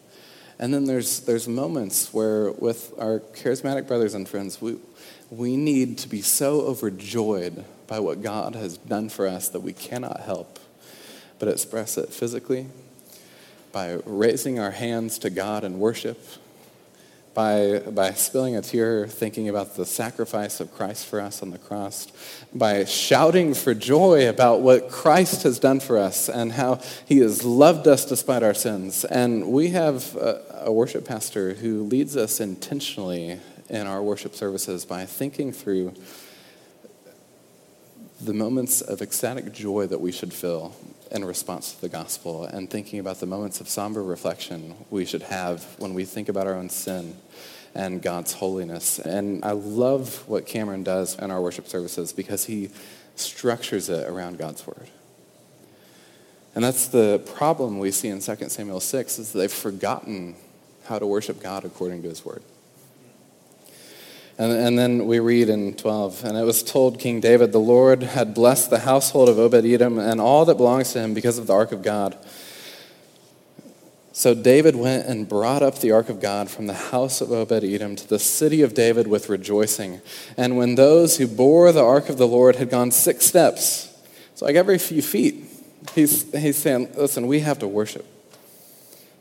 And 0.58 0.74
then 0.74 0.86
there's, 0.86 1.20
there's 1.20 1.46
moments 1.46 2.12
where, 2.12 2.50
with 2.52 2.92
our 2.98 3.20
charismatic 3.20 3.86
brothers 3.86 4.14
and 4.14 4.28
friends, 4.28 4.60
we, 4.60 4.78
we 5.30 5.56
need 5.56 5.98
to 5.98 6.08
be 6.08 6.22
so 6.22 6.62
overjoyed 6.62 7.64
by 7.86 8.00
what 8.00 8.22
God 8.22 8.54
has 8.54 8.78
done 8.78 9.08
for 9.08 9.28
us 9.28 9.48
that 9.50 9.60
we 9.60 9.72
cannot 9.72 10.20
help 10.20 10.58
but 11.38 11.48
express 11.48 11.96
it 11.96 12.08
physically 12.12 12.66
by 13.70 13.98
raising 14.04 14.58
our 14.58 14.72
hands 14.72 15.18
to 15.18 15.30
God 15.30 15.62
in 15.62 15.78
worship, 15.78 16.20
by, 17.38 17.78
by 17.78 18.10
spilling 18.14 18.56
a 18.56 18.60
tear 18.60 19.06
thinking 19.06 19.48
about 19.48 19.76
the 19.76 19.86
sacrifice 19.86 20.58
of 20.58 20.74
Christ 20.74 21.06
for 21.06 21.20
us 21.20 21.40
on 21.40 21.52
the 21.52 21.58
cross, 21.58 22.08
by 22.52 22.84
shouting 22.84 23.54
for 23.54 23.74
joy 23.74 24.28
about 24.28 24.60
what 24.60 24.90
Christ 24.90 25.44
has 25.44 25.60
done 25.60 25.78
for 25.78 25.98
us 25.98 26.28
and 26.28 26.50
how 26.50 26.80
he 27.06 27.18
has 27.18 27.44
loved 27.44 27.86
us 27.86 28.04
despite 28.04 28.42
our 28.42 28.54
sins. 28.54 29.04
And 29.04 29.52
we 29.52 29.68
have 29.68 30.16
a, 30.16 30.64
a 30.64 30.72
worship 30.72 31.04
pastor 31.04 31.54
who 31.54 31.84
leads 31.84 32.16
us 32.16 32.40
intentionally 32.40 33.38
in 33.68 33.86
our 33.86 34.02
worship 34.02 34.34
services 34.34 34.84
by 34.84 35.06
thinking 35.06 35.52
through 35.52 35.94
the 38.20 38.34
moments 38.34 38.80
of 38.80 39.00
ecstatic 39.00 39.52
joy 39.52 39.86
that 39.86 40.00
we 40.00 40.10
should 40.10 40.32
feel 40.32 40.74
in 41.10 41.24
response 41.24 41.72
to 41.72 41.80
the 41.80 41.88
gospel 41.88 42.44
and 42.44 42.70
thinking 42.70 42.98
about 42.98 43.20
the 43.20 43.26
moments 43.26 43.60
of 43.60 43.68
somber 43.68 44.02
reflection 44.02 44.74
we 44.90 45.04
should 45.04 45.22
have 45.22 45.64
when 45.78 45.94
we 45.94 46.04
think 46.04 46.28
about 46.28 46.46
our 46.46 46.54
own 46.54 46.68
sin 46.68 47.16
and 47.74 48.02
God's 48.02 48.32
holiness. 48.32 48.98
And 48.98 49.44
I 49.44 49.52
love 49.52 50.28
what 50.28 50.46
Cameron 50.46 50.82
does 50.82 51.18
in 51.18 51.30
our 51.30 51.40
worship 51.40 51.68
services 51.68 52.12
because 52.12 52.44
he 52.44 52.70
structures 53.16 53.88
it 53.88 54.08
around 54.08 54.38
God's 54.38 54.66
word. 54.66 54.88
And 56.54 56.64
that's 56.64 56.88
the 56.88 57.22
problem 57.34 57.78
we 57.78 57.90
see 57.90 58.08
in 58.08 58.20
2 58.20 58.36
Samuel 58.48 58.80
6 58.80 59.18
is 59.18 59.32
they've 59.32 59.52
forgotten 59.52 60.34
how 60.86 60.98
to 60.98 61.06
worship 61.06 61.40
God 61.40 61.64
according 61.64 62.02
to 62.02 62.08
his 62.08 62.24
word. 62.24 62.42
And, 64.38 64.52
and 64.52 64.78
then 64.78 65.06
we 65.06 65.18
read 65.18 65.48
in 65.48 65.74
12, 65.74 66.24
and 66.24 66.38
it 66.38 66.44
was 66.44 66.62
told 66.62 67.00
King 67.00 67.18
David, 67.20 67.50
the 67.50 67.58
Lord 67.58 68.04
had 68.04 68.34
blessed 68.34 68.70
the 68.70 68.78
household 68.78 69.28
of 69.28 69.36
Obed 69.36 69.66
Edom 69.66 69.98
and 69.98 70.20
all 70.20 70.44
that 70.44 70.56
belongs 70.56 70.92
to 70.92 71.00
him 71.00 71.12
because 71.12 71.38
of 71.38 71.48
the 71.48 71.52
ark 71.52 71.72
of 71.72 71.82
God. 71.82 72.16
So 74.12 74.34
David 74.34 74.76
went 74.76 75.06
and 75.06 75.28
brought 75.28 75.62
up 75.62 75.80
the 75.80 75.90
ark 75.90 76.08
of 76.08 76.20
God 76.20 76.50
from 76.50 76.68
the 76.68 76.74
house 76.74 77.20
of 77.20 77.32
Obed 77.32 77.64
Edom 77.64 77.96
to 77.96 78.08
the 78.08 78.18
city 78.20 78.62
of 78.62 78.74
David 78.74 79.08
with 79.08 79.28
rejoicing. 79.28 80.00
And 80.36 80.56
when 80.56 80.76
those 80.76 81.18
who 81.18 81.26
bore 81.26 81.72
the 81.72 81.84
ark 81.84 82.08
of 82.08 82.16
the 82.16 82.26
Lord 82.26 82.56
had 82.56 82.70
gone 82.70 82.92
six 82.92 83.26
steps, 83.26 83.92
so 84.34 84.46
like 84.46 84.54
every 84.56 84.78
few 84.78 85.02
feet, 85.02 85.44
he's, 85.94 86.32
he's 86.32 86.56
saying, 86.56 86.92
Listen, 86.96 87.26
we 87.26 87.40
have 87.40 87.58
to 87.58 87.66
worship 87.66 88.06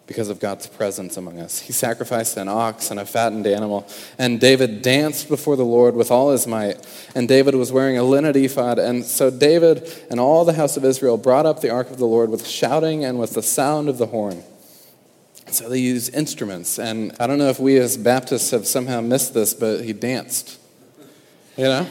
because 0.08 0.30
of 0.30 0.40
God's 0.40 0.66
presence 0.68 1.18
among 1.18 1.40
us. 1.40 1.60
He 1.60 1.74
sacrificed 1.74 2.38
an 2.38 2.48
ox 2.48 2.90
and 2.90 3.00
a 3.00 3.06
fattened 3.06 3.46
animal, 3.46 3.86
and 4.18 4.40
David 4.40 4.82
danced 4.82 5.28
before 5.28 5.58
the 5.58 5.66
Lord 5.66 5.96
with 5.96 6.10
all 6.10 6.32
his 6.32 6.48
might. 6.48 6.78
And 7.14 7.28
David 7.28 7.56
was 7.56 7.74
wearing 7.74 7.98
a 7.98 8.04
linen 8.04 8.36
ephod. 8.36 8.80
And 8.80 9.04
so 9.04 9.30
David 9.30 9.88
and 10.10 10.20
all 10.20 10.46
the 10.46 10.54
house 10.54 10.78
of 10.78 10.86
Israel 10.86 11.18
brought 11.18 11.46
up 11.46 11.60
the 11.60 11.70
ark 11.70 11.92
of 11.92 11.98
the 11.98 12.08
Lord 12.08 12.30
with 12.30 12.48
shouting 12.48 13.04
and 13.04 13.20
with 13.20 13.34
the 13.34 13.44
sound 13.44 13.90
of 13.90 13.98
the 13.98 14.08
horn. 14.08 14.44
So 15.48 15.68
they 15.68 15.80
used 15.80 16.16
instruments. 16.16 16.80
And 16.80 17.14
I 17.20 17.28
don't 17.28 17.38
know 17.38 17.50
if 17.50 17.60
we 17.60 17.78
as 17.78 17.98
Baptists 17.98 18.52
have 18.52 18.66
somehow 18.66 19.02
missed 19.02 19.34
this, 19.34 19.54
but 19.54 19.82
he 19.82 19.92
danced. 19.92 20.60
You 21.58 21.66
know? 21.66 21.88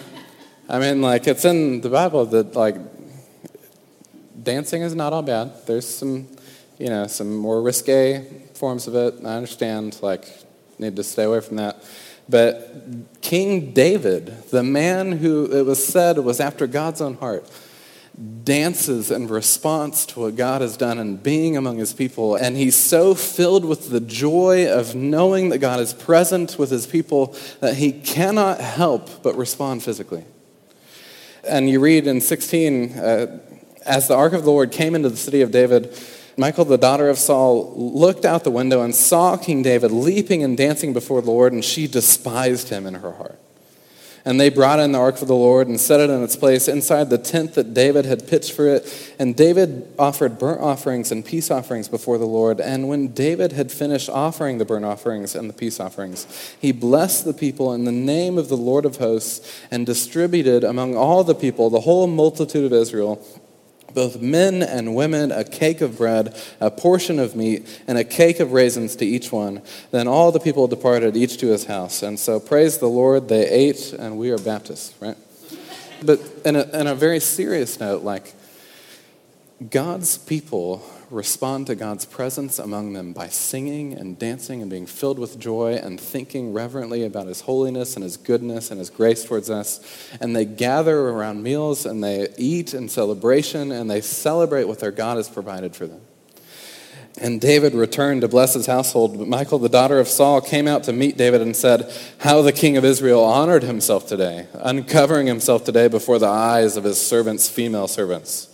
I 0.69 0.79
mean, 0.79 1.03
like, 1.03 1.27
it's 1.27 1.45
in 1.45 1.81
the 1.83 1.91
Bible 1.91 2.25
that, 2.27 2.57
like, 2.57 2.77
dancing 4.43 4.83
is 4.83 4.95
not 4.95 5.13
all 5.13 5.23
bad. 5.23 5.53
There's 5.67 5.87
some 5.87 6.29
you 6.79 6.89
know, 6.89 7.07
some 7.07 7.37
more 7.37 7.63
risque 7.63 8.25
forms 8.55 8.87
of 8.87 8.95
it. 8.95 9.25
I 9.25 9.37
understand, 9.37 9.99
like, 10.03 10.27
need 10.79 10.97
to 10.97 11.05
stay 11.05 11.25
away 11.25 11.41
from 11.41 11.57
that. 11.57 11.83
But 12.29 13.21
King 13.21 13.73
David, 13.73 14.27
the 14.51 14.63
man 14.63 15.13
who 15.13 15.51
it 15.53 15.65
was 15.65 15.85
said 15.85 16.19
was 16.19 16.41
after 16.41 16.67
God's 16.67 17.01
own 17.01 17.15
heart, 17.15 17.49
dances 18.45 19.11
in 19.11 19.29
response 19.29 20.07
to 20.07 20.21
what 20.21 20.37
God 20.37 20.63
has 20.63 20.77
done 20.77 20.99
and 20.99 21.23
being 21.23 21.57
among 21.57 21.77
his 21.77 21.93
people. 21.93 22.35
And 22.35 22.57
he's 22.57 22.75
so 22.75 23.15
filled 23.15 23.65
with 23.65 23.91
the 23.91 24.01
joy 24.01 24.71
of 24.71 24.95
knowing 24.95 25.51
that 25.51 25.59
God 25.59 25.81
is 25.81 25.93
present 25.93 26.59
with 26.59 26.71
his 26.71 26.87
people 26.87 27.37
that 27.61 27.77
he 27.77 27.93
cannot 27.93 28.61
help 28.61 29.23
but 29.23 29.37
respond 29.37 29.83
physically. 29.83 30.25
And 31.47 31.69
you 31.69 31.79
read 31.79 32.07
in 32.07 32.21
16, 32.21 32.99
uh, 32.99 33.39
as 33.85 34.09
the 34.09 34.17
ark 34.17 34.33
of 34.33 34.45
the 34.45 34.51
Lord 34.51 34.73
came 34.73 34.95
into 34.95 35.11
the 35.11 35.17
city 35.17 35.43
of 35.43 35.51
David, 35.51 35.97
Michal, 36.37 36.67
the 36.67 36.77
daughter 36.77 37.09
of 37.09 37.19
Saul, 37.19 37.73
looked 37.75 38.25
out 38.25 38.45
the 38.45 38.51
window 38.51 38.83
and 38.83 38.95
saw 38.95 39.37
King 39.37 39.63
David 39.63 39.91
leaping 39.91 40.43
and 40.43 40.57
dancing 40.57 40.93
before 40.93 41.23
the 41.23 41.31
Lord, 41.31 41.53
and 41.53 41.65
she 41.65 41.87
despised 41.87 42.69
him 42.69 42.87
in 42.87 42.95
her 42.95 43.13
heart. 43.13 43.39
And 44.27 44.41
they 44.41 44.49
brought 44.49 44.81
in 44.81 44.91
the 44.91 44.99
ark 44.99 45.23
of 45.23 45.29
the 45.29 45.37
Lord 45.37 45.69
and 45.69 45.79
set 45.79 46.01
it 46.01 46.11
in 46.11 46.21
its 46.25 46.35
place 46.35 46.67
inside 46.67 47.11
the 47.11 47.17
tent 47.17 47.55
that 47.55 47.75
David 47.75 48.07
had 48.07 48.27
pitched 48.27 48.53
for 48.55 48.67
it. 48.67 49.15
And 49.21 49.37
David 49.37 49.87
offered 50.01 50.37
burnt 50.37 50.61
offerings 50.61 51.13
and 51.13 51.25
peace 51.25 51.49
offerings 51.49 51.87
before 51.87 52.19
the 52.19 52.27
Lord. 52.27 52.61
And 52.61 52.89
when 52.89 53.15
David 53.15 53.53
had 53.53 53.71
finished 53.71 54.11
offering 54.11 54.59
the 54.59 54.65
burnt 54.65 54.85
offerings 54.85 55.37
and 55.37 55.49
the 55.49 55.55
peace 55.55 55.79
offerings, 55.79 56.27
he 56.61 56.73
blessed 56.73 57.25
the 57.25 57.33
people 57.33 57.73
in 57.73 57.85
the 57.85 57.93
name 57.93 58.37
of 58.37 58.49
the 58.49 58.57
Lord 58.57 58.85
of 58.85 58.97
hosts 58.97 59.49
and 59.71 59.87
distributed 59.87 60.65
among 60.65 60.97
all 60.97 61.23
the 61.23 61.35
people, 61.37 61.71
the 61.71 61.83
whole 61.83 62.09
multitude 62.09 62.65
of 62.65 62.73
Israel, 62.73 63.25
both 63.97 64.21
men 64.21 64.63
and 64.63 64.95
women, 64.95 65.33
a 65.33 65.43
cake 65.43 65.81
of 65.81 65.97
bread, 65.97 66.37
a 66.61 66.71
portion 66.71 67.19
of 67.19 67.35
meat, 67.35 67.67
and 67.89 67.97
a 67.97 68.05
cake 68.05 68.41
of 68.41 68.53
raisins 68.53 68.95
to 68.95 69.07
each 69.07 69.33
one. 69.33 69.63
Then 69.91 70.07
all 70.07 70.31
the 70.31 70.39
people 70.39 70.69
departed, 70.69 71.17
each 71.17 71.39
to 71.39 71.47
his 71.47 71.65
house. 71.65 72.03
And 72.03 72.21
so, 72.21 72.39
praise 72.39 72.77
the 72.77 72.91
Lord, 72.91 73.29
they 73.29 73.49
ate, 73.49 73.95
and 73.95 74.19
we 74.19 74.31
are 74.31 74.37
Baptists, 74.39 74.95
right? 75.01 75.17
But 76.03 76.21
in 76.45 76.57
a, 76.57 76.63
in 76.79 76.87
a 76.87 76.95
very 76.95 77.21
serious 77.21 77.81
note, 77.81 78.03
like, 78.03 78.35
God's 79.71 80.19
people 80.19 80.85
respond 81.11 81.67
to 81.69 81.75
God's 81.75 82.05
presence 82.05 82.59
among 82.59 82.93
them 82.93 83.13
by 83.13 83.29
singing 83.29 83.93
and 83.93 84.19
dancing 84.19 84.61
and 84.61 84.71
being 84.71 84.87
filled 84.87 85.19
with 85.19 85.39
joy 85.39 85.75
and 85.75 86.01
thinking 86.01 86.53
reverently 86.53 87.05
about 87.05 87.27
His 87.27 87.43
holiness 87.43 87.95
and 87.95 88.03
His 88.03 88.17
goodness 88.17 88.71
and 88.71 88.79
His 88.79 88.91
grace 88.91 89.25
towards 89.25 89.51
us. 89.51 89.81
And 90.21 90.35
they 90.35 90.45
gather 90.45 90.99
around 90.99 91.43
meals 91.43 91.87
and 91.87 92.03
they 92.03 92.29
eat 92.37 92.75
in 92.75 92.89
celebration 92.89 93.73
and 93.73 93.91
they 93.91 94.01
celebrate 94.01 94.65
what 94.65 94.81
their 94.81 94.91
God 94.91 95.17
has 95.17 95.29
provided 95.29 95.77
for 95.77 95.87
them. 95.87 96.01
And 97.19 97.41
David 97.41 97.73
returned 97.73 98.21
to 98.21 98.29
bless 98.29 98.55
his 98.55 98.67
household. 98.67 99.17
But 99.17 99.29
Michal, 99.29 99.59
the 99.59 99.71
daughter 99.71 99.99
of 99.99 100.09
Saul, 100.09 100.43
came 100.43 100.69
out 100.69 100.85
to 100.85 100.93
meet 100.93 101.17
David 101.17 101.41
and 101.41 101.57
said, 101.57 101.91
How 102.19 102.43
the 102.43 102.53
king 102.53 102.77
of 102.77 102.85
Israel 102.85 103.25
honored 103.25 103.63
himself 103.63 104.07
today, 104.07 104.49
uncovering 104.53 105.27
himself 105.27 105.65
today 105.65 105.89
before 105.89 106.19
the 106.19 106.27
eyes 106.27 106.77
of 106.77 106.85
his 106.85 107.01
servants, 107.01 107.49
female 107.49 107.89
servants. 107.89 108.53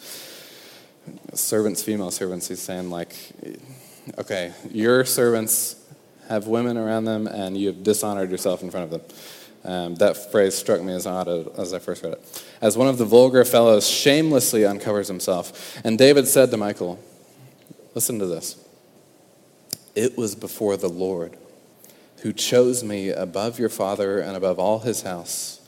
Servants, 1.35 1.83
female 1.83 2.11
servants, 2.11 2.49
he's 2.49 2.61
saying, 2.61 2.91
like, 2.91 3.15
okay, 4.19 4.53
your 4.71 5.05
servants 5.05 5.77
have 6.29 6.47
women 6.47 6.77
around 6.77 7.05
them 7.05 7.27
and 7.27 7.57
you've 7.57 7.83
dishonored 7.83 8.31
yourself 8.31 8.63
in 8.63 8.71
front 8.71 8.85
of 8.85 8.91
them. 8.91 9.17
Um, 9.65 9.95
that 9.97 10.33
phrase 10.33 10.57
struck 10.57 10.83
me 10.83 10.93
as 10.93 11.07
odd 11.07 11.29
as 11.59 11.73
I 11.73 11.79
first 11.79 12.03
read 12.03 12.15
it. 12.15 12.45
As 12.61 12.77
one 12.77 12.89
of 12.89 12.99
the 12.99 13.05
vulgar 13.05 13.45
fellows 13.45 13.89
shamelessly 13.89 14.65
uncovers 14.65 15.09
himself. 15.09 15.81
And 15.85 15.97
David 15.97 16.27
said 16.27 16.51
to 16.51 16.57
Michal, 16.57 16.99
Listen 17.95 18.19
to 18.19 18.27
this. 18.27 18.57
It 19.95 20.17
was 20.17 20.35
before 20.35 20.77
the 20.77 20.89
Lord 20.89 21.37
who 22.23 22.33
chose 22.33 22.83
me 22.83 23.11
above 23.11 23.59
your 23.59 23.69
father 23.69 24.19
and 24.19 24.37
above 24.37 24.59
all 24.59 24.81
his 24.81 25.03
house 25.03 25.61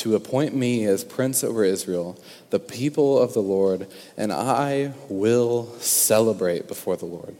to 0.00 0.14
appoint 0.14 0.54
me 0.54 0.84
as 0.84 1.04
prince 1.04 1.44
over 1.44 1.64
Israel, 1.64 2.18
the 2.50 2.58
people 2.58 3.18
of 3.18 3.34
the 3.34 3.42
Lord, 3.42 3.86
and 4.16 4.32
I 4.32 4.92
will 5.08 5.66
celebrate 5.78 6.68
before 6.68 6.96
the 6.96 7.06
Lord. 7.06 7.36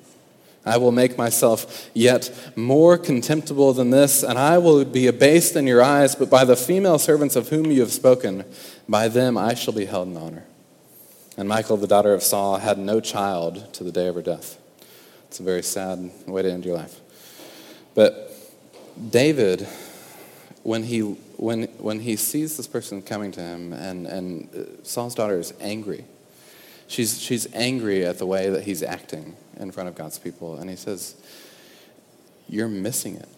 I 0.64 0.76
will 0.76 0.92
make 0.92 1.16
myself 1.16 1.90
yet 1.94 2.30
more 2.54 2.98
contemptible 2.98 3.72
than 3.72 3.90
this, 3.90 4.22
and 4.22 4.38
I 4.38 4.58
will 4.58 4.84
be 4.84 5.06
abased 5.06 5.56
in 5.56 5.66
your 5.66 5.82
eyes, 5.82 6.14
but 6.14 6.28
by 6.28 6.44
the 6.44 6.56
female 6.56 6.98
servants 6.98 7.34
of 7.34 7.48
whom 7.48 7.70
you 7.70 7.80
have 7.80 7.92
spoken, 7.92 8.44
by 8.88 9.08
them 9.08 9.38
I 9.38 9.54
shall 9.54 9.72
be 9.72 9.86
held 9.86 10.08
in 10.08 10.16
honor. 10.18 10.44
And 11.38 11.48
Michal, 11.48 11.78
the 11.78 11.86
daughter 11.86 12.12
of 12.12 12.22
Saul, 12.22 12.58
had 12.58 12.76
no 12.76 13.00
child 13.00 13.72
to 13.74 13.84
the 13.84 13.92
day 13.92 14.08
of 14.08 14.16
her 14.16 14.22
death. 14.22 14.58
It's 15.28 15.40
a 15.40 15.44
very 15.44 15.62
sad 15.62 16.10
way 16.26 16.42
to 16.42 16.52
end 16.52 16.66
your 16.66 16.76
life. 16.76 17.00
But 17.94 18.30
David, 19.10 19.66
when 20.62 20.82
he, 20.82 21.16
when, 21.40 21.62
when 21.78 22.00
he 22.00 22.16
sees 22.16 22.58
this 22.58 22.66
person 22.66 23.00
coming 23.00 23.32
to 23.32 23.40
him, 23.40 23.72
and, 23.72 24.06
and 24.06 24.48
uh, 24.54 24.84
Saul's 24.84 25.14
daughter 25.14 25.38
is 25.38 25.54
angry, 25.58 26.04
she's, 26.86 27.18
she's 27.18 27.52
angry 27.54 28.04
at 28.04 28.18
the 28.18 28.26
way 28.26 28.50
that 28.50 28.64
he's 28.64 28.82
acting 28.82 29.34
in 29.56 29.72
front 29.72 29.88
of 29.88 29.94
God's 29.94 30.18
people. 30.18 30.56
And 30.56 30.68
he 30.68 30.76
says, 30.76 31.14
You're 32.46 32.68
missing 32.68 33.16
it. 33.16 33.28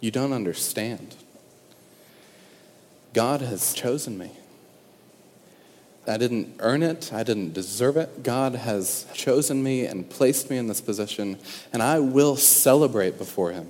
You 0.00 0.10
don't 0.12 0.32
understand. 0.32 1.14
God 3.12 3.42
has 3.42 3.74
chosen 3.74 4.16
me. 4.16 4.30
I 6.08 6.16
didn't 6.16 6.56
earn 6.58 6.82
it. 6.82 7.12
I 7.12 7.22
didn't 7.22 7.52
deserve 7.52 7.98
it. 7.98 8.22
God 8.22 8.54
has 8.54 9.06
chosen 9.12 9.62
me 9.62 9.84
and 9.84 10.08
placed 10.08 10.48
me 10.48 10.56
in 10.56 10.68
this 10.68 10.80
position, 10.80 11.38
and 11.70 11.82
I 11.82 11.98
will 11.98 12.36
celebrate 12.36 13.18
before 13.18 13.52
Him, 13.52 13.68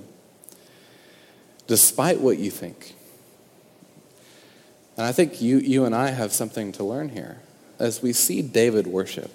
despite 1.67 2.21
what 2.21 2.37
you 2.37 2.49
think. 2.49 2.94
And 4.97 5.05
I 5.05 5.11
think 5.11 5.41
you, 5.41 5.57
you 5.57 5.85
and 5.85 5.93
I 5.93 6.11
have 6.11 6.31
something 6.31 6.71
to 6.73 6.83
learn 6.83 7.09
here. 7.09 7.39
As 7.79 8.01
we 8.01 8.13
see 8.13 8.41
David 8.41 8.87
worship, 8.87 9.31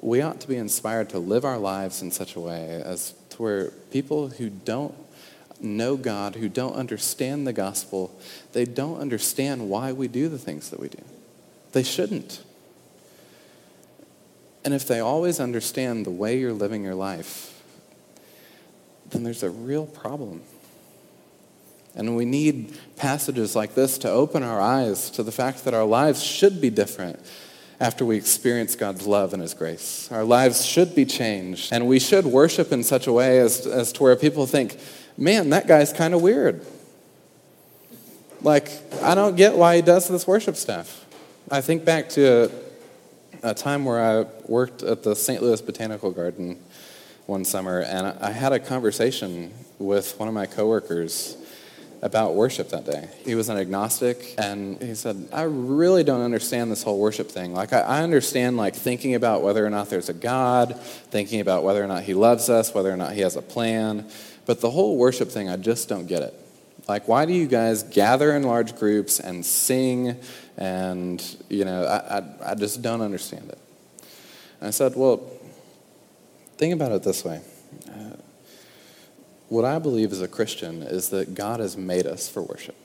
we 0.00 0.20
ought 0.20 0.40
to 0.40 0.48
be 0.48 0.56
inspired 0.56 1.08
to 1.10 1.18
live 1.18 1.44
our 1.44 1.58
lives 1.58 2.02
in 2.02 2.10
such 2.10 2.34
a 2.34 2.40
way 2.40 2.82
as 2.84 3.14
to 3.30 3.42
where 3.42 3.70
people 3.92 4.28
who 4.28 4.50
don't 4.50 4.94
know 5.60 5.96
God, 5.96 6.36
who 6.36 6.48
don't 6.48 6.74
understand 6.74 7.46
the 7.46 7.52
gospel, 7.52 8.16
they 8.52 8.64
don't 8.64 8.98
understand 8.98 9.68
why 9.68 9.92
we 9.92 10.08
do 10.08 10.28
the 10.28 10.38
things 10.38 10.70
that 10.70 10.80
we 10.80 10.88
do. 10.88 11.02
They 11.72 11.82
shouldn't. 11.82 12.42
And 14.64 14.74
if 14.74 14.86
they 14.86 15.00
always 15.00 15.40
understand 15.40 16.04
the 16.04 16.10
way 16.10 16.38
you're 16.38 16.52
living 16.52 16.84
your 16.84 16.94
life, 16.94 17.62
then 19.10 19.22
there's 19.22 19.42
a 19.42 19.50
real 19.50 19.86
problem. 19.86 20.42
And 21.94 22.16
we 22.16 22.24
need 22.24 22.78
passages 22.96 23.56
like 23.56 23.74
this 23.74 23.98
to 23.98 24.10
open 24.10 24.42
our 24.42 24.60
eyes 24.60 25.10
to 25.10 25.22
the 25.22 25.32
fact 25.32 25.64
that 25.64 25.74
our 25.74 25.84
lives 25.84 26.22
should 26.22 26.60
be 26.60 26.70
different 26.70 27.18
after 27.80 28.04
we 28.04 28.16
experience 28.16 28.74
God's 28.74 29.06
love 29.06 29.32
and 29.32 29.42
His 29.42 29.54
grace. 29.54 30.10
Our 30.10 30.24
lives 30.24 30.64
should 30.64 30.94
be 30.94 31.04
changed. 31.04 31.72
And 31.72 31.86
we 31.86 31.98
should 31.98 32.26
worship 32.26 32.72
in 32.72 32.82
such 32.82 33.06
a 33.06 33.12
way 33.12 33.38
as, 33.38 33.66
as 33.66 33.92
to 33.94 34.02
where 34.02 34.16
people 34.16 34.46
think, 34.46 34.78
man, 35.16 35.50
that 35.50 35.66
guy's 35.66 35.92
kind 35.92 36.14
of 36.14 36.22
weird. 36.22 36.64
Like, 38.42 38.70
I 39.02 39.14
don't 39.14 39.36
get 39.36 39.56
why 39.56 39.76
he 39.76 39.82
does 39.82 40.08
this 40.08 40.26
worship 40.26 40.56
stuff. 40.56 41.04
I 41.50 41.60
think 41.60 41.84
back 41.84 42.10
to 42.10 42.50
a, 43.42 43.50
a 43.50 43.54
time 43.54 43.84
where 43.84 44.20
I 44.20 44.26
worked 44.46 44.82
at 44.82 45.02
the 45.02 45.16
St. 45.16 45.42
Louis 45.42 45.60
Botanical 45.60 46.10
Garden 46.10 46.60
one 47.26 47.44
summer, 47.44 47.80
and 47.80 48.06
I 48.06 48.30
had 48.30 48.52
a 48.52 48.58
conversation 48.58 49.52
with 49.78 50.18
one 50.18 50.28
of 50.28 50.34
my 50.34 50.46
coworkers 50.46 51.37
about 52.00 52.34
worship 52.34 52.70
that 52.70 52.84
day. 52.84 53.08
He 53.24 53.34
was 53.34 53.48
an 53.48 53.58
agnostic, 53.58 54.34
and 54.38 54.80
he 54.80 54.94
said, 54.94 55.28
I 55.32 55.42
really 55.42 56.04
don't 56.04 56.20
understand 56.20 56.70
this 56.70 56.82
whole 56.82 56.98
worship 56.98 57.30
thing. 57.30 57.52
Like, 57.54 57.72
I, 57.72 57.80
I, 57.80 58.02
understand, 58.02 58.56
like, 58.56 58.74
thinking 58.74 59.14
about 59.14 59.42
whether 59.42 59.64
or 59.64 59.70
not 59.70 59.90
there's 59.90 60.08
a 60.08 60.14
God, 60.14 60.78
thinking 61.10 61.40
about 61.40 61.64
whether 61.64 61.82
or 61.82 61.88
not 61.88 62.04
he 62.04 62.14
loves 62.14 62.48
us, 62.48 62.72
whether 62.72 62.92
or 62.92 62.96
not 62.96 63.14
he 63.14 63.20
has 63.22 63.36
a 63.36 63.42
plan, 63.42 64.08
but 64.46 64.60
the 64.60 64.70
whole 64.70 64.96
worship 64.96 65.30
thing, 65.30 65.48
I 65.48 65.56
just 65.56 65.88
don't 65.88 66.06
get 66.06 66.22
it. 66.22 66.34
Like, 66.86 67.06
why 67.06 67.26
do 67.26 67.34
you 67.34 67.46
guys 67.46 67.82
gather 67.82 68.34
in 68.34 68.44
large 68.44 68.76
groups 68.76 69.20
and 69.20 69.44
sing 69.44 70.16
and, 70.56 71.22
you 71.48 71.64
know, 71.64 71.84
I, 71.84 72.18
I, 72.18 72.52
I 72.52 72.54
just 72.54 72.82
don't 72.82 73.00
understand 73.00 73.50
it. 73.50 73.58
And 74.60 74.68
I 74.68 74.70
said, 74.70 74.94
well, 74.96 75.22
think 76.56 76.74
about 76.74 76.90
it 76.92 77.04
this 77.04 77.24
way. 77.24 77.40
Uh, 77.88 78.07
what 79.48 79.64
I 79.64 79.78
believe 79.78 80.12
as 80.12 80.20
a 80.20 80.28
Christian 80.28 80.82
is 80.82 81.10
that 81.10 81.34
God 81.34 81.60
has 81.60 81.76
made 81.76 82.06
us 82.06 82.28
for 82.28 82.42
worship, 82.42 82.76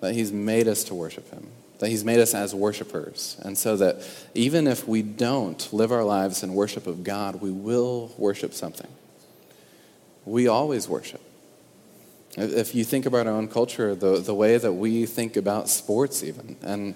that 0.00 0.14
He's 0.14 0.32
made 0.32 0.68
us 0.68 0.84
to 0.84 0.94
worship 0.94 1.30
Him, 1.30 1.48
that 1.78 1.88
He's 1.88 2.04
made 2.04 2.18
us 2.18 2.34
as 2.34 2.54
worshipers. 2.54 3.36
And 3.42 3.56
so 3.56 3.76
that 3.76 3.96
even 4.34 4.66
if 4.66 4.88
we 4.88 5.02
don't 5.02 5.72
live 5.72 5.92
our 5.92 6.04
lives 6.04 6.42
in 6.42 6.54
worship 6.54 6.86
of 6.86 7.04
God, 7.04 7.40
we 7.40 7.50
will 7.50 8.14
worship 8.16 8.54
something. 8.54 8.88
We 10.24 10.48
always 10.48 10.88
worship. 10.88 11.20
If 12.38 12.74
you 12.74 12.84
think 12.84 13.06
about 13.06 13.26
our 13.26 13.32
own 13.32 13.48
culture, 13.48 13.94
the, 13.94 14.18
the 14.18 14.34
way 14.34 14.58
that 14.58 14.72
we 14.72 15.06
think 15.06 15.36
about 15.36 15.68
sports, 15.70 16.22
even, 16.22 16.56
and, 16.62 16.94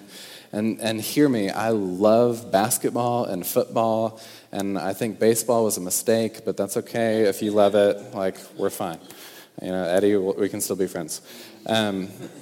and, 0.51 0.79
and 0.81 0.99
hear 0.99 1.29
me, 1.29 1.49
I 1.49 1.69
love 1.69 2.51
basketball 2.51 3.25
and 3.25 3.45
football, 3.45 4.19
and 4.51 4.77
I 4.77 4.93
think 4.93 5.17
baseball 5.17 5.63
was 5.63 5.77
a 5.77 5.81
mistake, 5.81 6.43
but 6.43 6.57
that's 6.57 6.75
okay 6.77 7.23
if 7.23 7.41
you 7.41 7.51
love 7.51 7.75
it. 7.75 8.13
Like, 8.13 8.37
we're 8.57 8.69
fine. 8.69 8.99
You 9.61 9.69
know, 9.69 9.83
Eddie, 9.83 10.17
we 10.17 10.49
can 10.49 10.59
still 10.59 10.75
be 10.75 10.87
friends. 10.87 11.21
Um, 11.65 12.09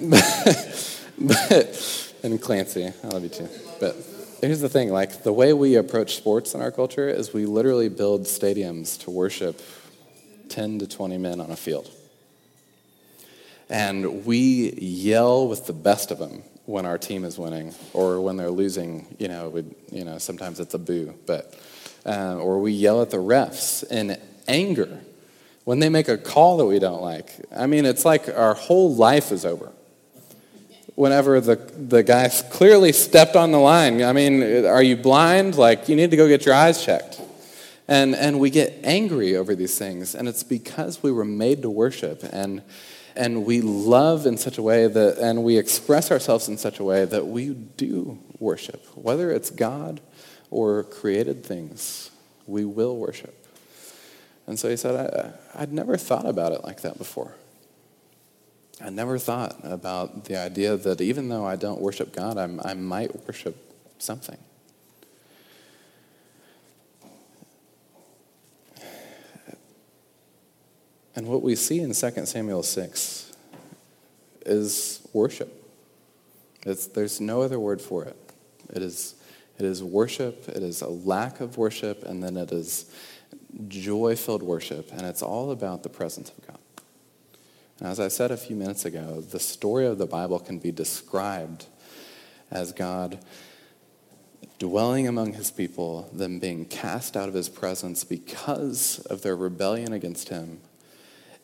but, 1.18 2.12
and 2.24 2.40
Clancy, 2.40 2.86
I 2.86 3.06
love 3.06 3.22
you 3.22 3.28
too. 3.28 3.48
But 3.78 3.96
here's 4.40 4.60
the 4.60 4.68
thing 4.68 4.90
like, 4.90 5.22
the 5.22 5.32
way 5.32 5.52
we 5.52 5.76
approach 5.76 6.16
sports 6.16 6.54
in 6.54 6.60
our 6.60 6.72
culture 6.72 7.08
is 7.08 7.32
we 7.32 7.46
literally 7.46 7.88
build 7.88 8.22
stadiums 8.22 8.98
to 9.04 9.10
worship 9.10 9.60
10 10.48 10.80
to 10.80 10.88
20 10.88 11.18
men 11.18 11.40
on 11.40 11.50
a 11.50 11.56
field. 11.56 11.88
And 13.68 14.26
we 14.26 14.72
yell 14.72 15.46
with 15.46 15.66
the 15.66 15.72
best 15.72 16.10
of 16.10 16.18
them 16.18 16.42
when 16.70 16.86
our 16.86 16.96
team 16.96 17.24
is 17.24 17.38
winning 17.38 17.74
or 17.92 18.20
when 18.20 18.36
they're 18.36 18.50
losing. 18.50 19.06
You 19.18 19.28
know, 19.28 19.48
we, 19.48 19.64
you 19.90 20.04
know 20.04 20.18
sometimes 20.18 20.60
it's 20.60 20.74
a 20.74 20.78
boo, 20.78 21.14
but 21.26 21.58
uh, 22.06 22.36
or 22.36 22.60
we 22.60 22.72
yell 22.72 23.02
at 23.02 23.10
the 23.10 23.18
refs 23.18 23.84
in 23.90 24.18
anger 24.48 25.00
when 25.64 25.80
they 25.80 25.88
make 25.88 26.08
a 26.08 26.16
call 26.16 26.56
that 26.58 26.66
we 26.66 26.78
don't 26.78 27.02
like. 27.02 27.34
I 27.54 27.66
mean, 27.66 27.84
it's 27.84 28.04
like 28.04 28.28
our 28.28 28.54
whole 28.54 28.94
life 28.94 29.32
is 29.32 29.44
over. 29.44 29.72
Whenever 30.94 31.40
the, 31.40 31.56
the 31.56 32.02
guy 32.02 32.28
clearly 32.50 32.92
stepped 32.92 33.36
on 33.36 33.52
the 33.52 33.58
line, 33.58 34.02
I 34.02 34.12
mean, 34.12 34.66
are 34.66 34.82
you 34.82 34.96
blind? 34.96 35.56
Like, 35.56 35.88
you 35.88 35.96
need 35.96 36.10
to 36.10 36.16
go 36.16 36.28
get 36.28 36.44
your 36.44 36.54
eyes 36.54 36.84
checked. 36.84 37.20
And, 37.88 38.14
and 38.14 38.38
we 38.38 38.50
get 38.50 38.80
angry 38.84 39.36
over 39.36 39.54
these 39.54 39.78
things, 39.78 40.14
and 40.14 40.28
it's 40.28 40.42
because 40.42 41.02
we 41.02 41.10
were 41.10 41.24
made 41.24 41.62
to 41.62 41.70
worship. 41.70 42.22
And 42.32 42.62
and 43.16 43.44
we 43.44 43.60
love 43.60 44.26
in 44.26 44.36
such 44.36 44.58
a 44.58 44.62
way 44.62 44.86
that, 44.86 45.18
and 45.18 45.44
we 45.44 45.58
express 45.58 46.10
ourselves 46.10 46.48
in 46.48 46.58
such 46.58 46.78
a 46.78 46.84
way 46.84 47.04
that 47.04 47.26
we 47.26 47.50
do 47.50 48.18
worship. 48.38 48.84
Whether 48.94 49.30
it's 49.30 49.50
God 49.50 50.00
or 50.50 50.84
created 50.84 51.44
things, 51.44 52.10
we 52.46 52.64
will 52.64 52.96
worship. 52.96 53.36
And 54.46 54.58
so 54.58 54.68
he 54.68 54.76
said, 54.76 54.94
I, 55.54 55.62
I'd 55.62 55.72
never 55.72 55.96
thought 55.96 56.26
about 56.26 56.52
it 56.52 56.64
like 56.64 56.82
that 56.82 56.98
before. 56.98 57.34
I 58.82 58.90
never 58.90 59.18
thought 59.18 59.56
about 59.62 60.24
the 60.24 60.36
idea 60.36 60.76
that 60.76 61.00
even 61.00 61.28
though 61.28 61.44
I 61.44 61.56
don't 61.56 61.80
worship 61.80 62.14
God, 62.14 62.38
I'm, 62.38 62.60
I 62.64 62.74
might 62.74 63.26
worship 63.26 63.56
something. 63.98 64.38
And 71.16 71.26
what 71.26 71.42
we 71.42 71.56
see 71.56 71.80
in 71.80 71.92
2 71.92 72.26
Samuel 72.26 72.62
6 72.62 73.32
is 74.46 75.06
worship. 75.12 75.56
It's, 76.64 76.86
there's 76.86 77.20
no 77.20 77.42
other 77.42 77.58
word 77.58 77.80
for 77.80 78.04
it. 78.04 78.16
It 78.72 78.82
is, 78.82 79.14
it 79.58 79.64
is 79.64 79.82
worship, 79.82 80.48
it 80.48 80.62
is 80.62 80.82
a 80.82 80.88
lack 80.88 81.40
of 81.40 81.56
worship, 81.56 82.04
and 82.04 82.22
then 82.22 82.36
it 82.36 82.52
is 82.52 82.90
joy 83.68 84.16
filled 84.16 84.42
worship, 84.42 84.92
and 84.92 85.02
it's 85.02 85.22
all 85.22 85.50
about 85.50 85.82
the 85.82 85.88
presence 85.88 86.30
of 86.30 86.46
God. 86.46 86.58
And 87.78 87.88
as 87.88 87.98
I 87.98 88.08
said 88.08 88.30
a 88.30 88.36
few 88.36 88.54
minutes 88.56 88.84
ago, 88.84 89.20
the 89.20 89.40
story 89.40 89.86
of 89.86 89.98
the 89.98 90.06
Bible 90.06 90.38
can 90.38 90.58
be 90.58 90.70
described 90.70 91.66
as 92.50 92.72
God 92.72 93.18
dwelling 94.58 95.08
among 95.08 95.32
his 95.32 95.50
people, 95.50 96.10
them 96.12 96.38
being 96.38 96.66
cast 96.66 97.16
out 97.16 97.28
of 97.28 97.34
his 97.34 97.48
presence 97.48 98.04
because 98.04 98.98
of 99.06 99.22
their 99.22 99.34
rebellion 99.34 99.92
against 99.92 100.28
him. 100.28 100.60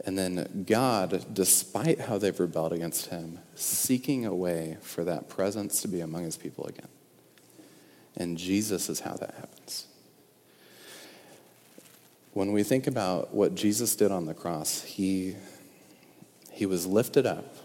And 0.07 0.17
then 0.17 0.65
God, 0.67 1.27
despite 1.35 2.01
how 2.01 2.17
they've 2.17 2.39
rebelled 2.39 2.73
against 2.73 3.07
him, 3.07 3.41
seeking 3.57 4.25
a 4.25 4.35
way 4.35 4.79
for 4.81 5.03
that 5.03 5.29
presence 5.29 5.83
to 5.83 5.89
be 5.89 6.01
among 6.01 6.23
his 6.23 6.37
people 6.37 6.65
again. 6.67 6.89
And 8.17 8.39
Jesus 8.39 8.89
is 8.89 9.01
how 9.01 9.15
that 9.15 9.35
happens. 9.35 9.89
When 12.33 12.53
we 12.53 12.63
think 12.63 12.87
about 12.87 13.35
what 13.35 13.57
Jesus 13.57 13.97
did 13.97 14.13
on 14.13 14.27
the 14.27 14.35
cross, 14.35 14.83
he, 14.83 15.35
he 16.53 16.67
was 16.67 16.87
lifted 16.87 17.27
up 17.27 17.57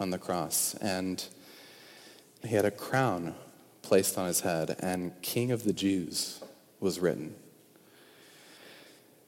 on 0.00 0.10
the 0.10 0.18
cross 0.18 0.74
and 0.80 1.24
he 2.42 2.56
had 2.56 2.64
a 2.64 2.70
crown 2.70 3.34
placed 3.82 4.18
on 4.18 4.26
his 4.26 4.40
head, 4.40 4.76
and 4.80 5.12
King 5.22 5.52
of 5.52 5.64
the 5.64 5.72
Jews 5.72 6.42
was 6.80 7.00
written. 7.00 7.34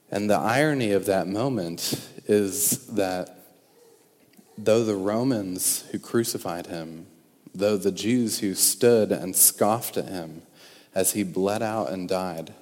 And 0.09 0.29
the 0.29 0.37
irony 0.37 0.91
of 0.91 1.05
that 1.05 1.27
moment 1.27 2.09
is 2.25 2.87
that 2.87 3.37
though 4.57 4.83
the 4.83 4.95
Romans 4.95 5.83
who 5.91 5.99
crucified 5.99 6.67
him, 6.67 7.07
though 7.53 7.77
the 7.77 7.91
Jews 7.91 8.39
who 8.39 8.53
stood 8.53 9.11
and 9.11 9.35
scoffed 9.35 9.97
at 9.97 10.07
him 10.07 10.43
as 10.95 11.13
he 11.13 11.23
bled 11.23 11.61
out 11.61 11.89
and 11.89 12.07
died, 12.07 12.53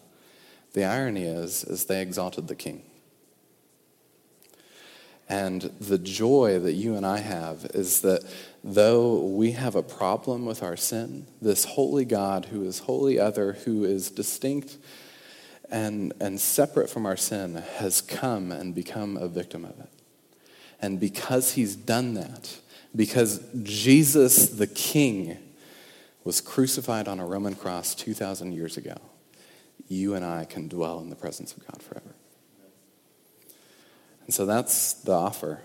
the 0.73 0.83
irony 0.83 1.23
is, 1.23 1.63
is 1.63 1.85
they 1.85 2.01
exalted 2.01 2.47
the 2.47 2.55
king. 2.55 2.81
And 5.27 5.61
the 5.79 5.97
joy 5.97 6.59
that 6.59 6.73
you 6.73 6.95
and 6.95 7.05
I 7.05 7.19
have 7.19 7.65
is 7.73 8.01
that 8.01 8.23
though 8.63 9.19
we 9.19 9.51
have 9.51 9.75
a 9.75 9.81
problem 9.81 10.45
with 10.45 10.61
our 10.61 10.77
sin, 10.77 11.25
this 11.41 11.65
holy 11.65 12.05
God 12.05 12.45
who 12.45 12.63
is 12.63 12.79
wholly 12.79 13.19
other, 13.19 13.53
who 13.65 13.83
is 13.85 14.11
distinct 14.11 14.77
and, 15.75 16.13
and 16.21 16.39
separate 16.39 16.89
from 16.89 17.05
our 17.05 17.17
sin, 17.17 17.55
has 17.79 17.99
come 17.99 18.49
and 18.49 18.73
become 18.73 19.17
a 19.17 19.27
victim 19.27 19.65
of 19.65 19.77
it. 19.77 19.89
And 20.81 21.01
because 21.01 21.55
he's 21.55 21.75
done 21.75 22.13
that, 22.13 22.59
because 22.95 23.45
Jesus 23.61 24.47
the 24.47 24.67
King 24.67 25.37
was 26.23 26.39
crucified 26.39 27.09
on 27.09 27.19
a 27.19 27.25
Roman 27.25 27.55
cross 27.55 27.93
2,000 27.93 28.53
years 28.53 28.77
ago, 28.77 28.95
you 29.89 30.13
and 30.15 30.23
I 30.23 30.45
can 30.45 30.69
dwell 30.69 30.99
in 30.99 31.09
the 31.09 31.15
presence 31.17 31.53
of 31.53 31.67
God 31.67 31.81
forever. 31.81 32.15
And 34.23 34.33
so 34.33 34.45
that's 34.45 34.93
the 34.93 35.11
offer. 35.11 35.59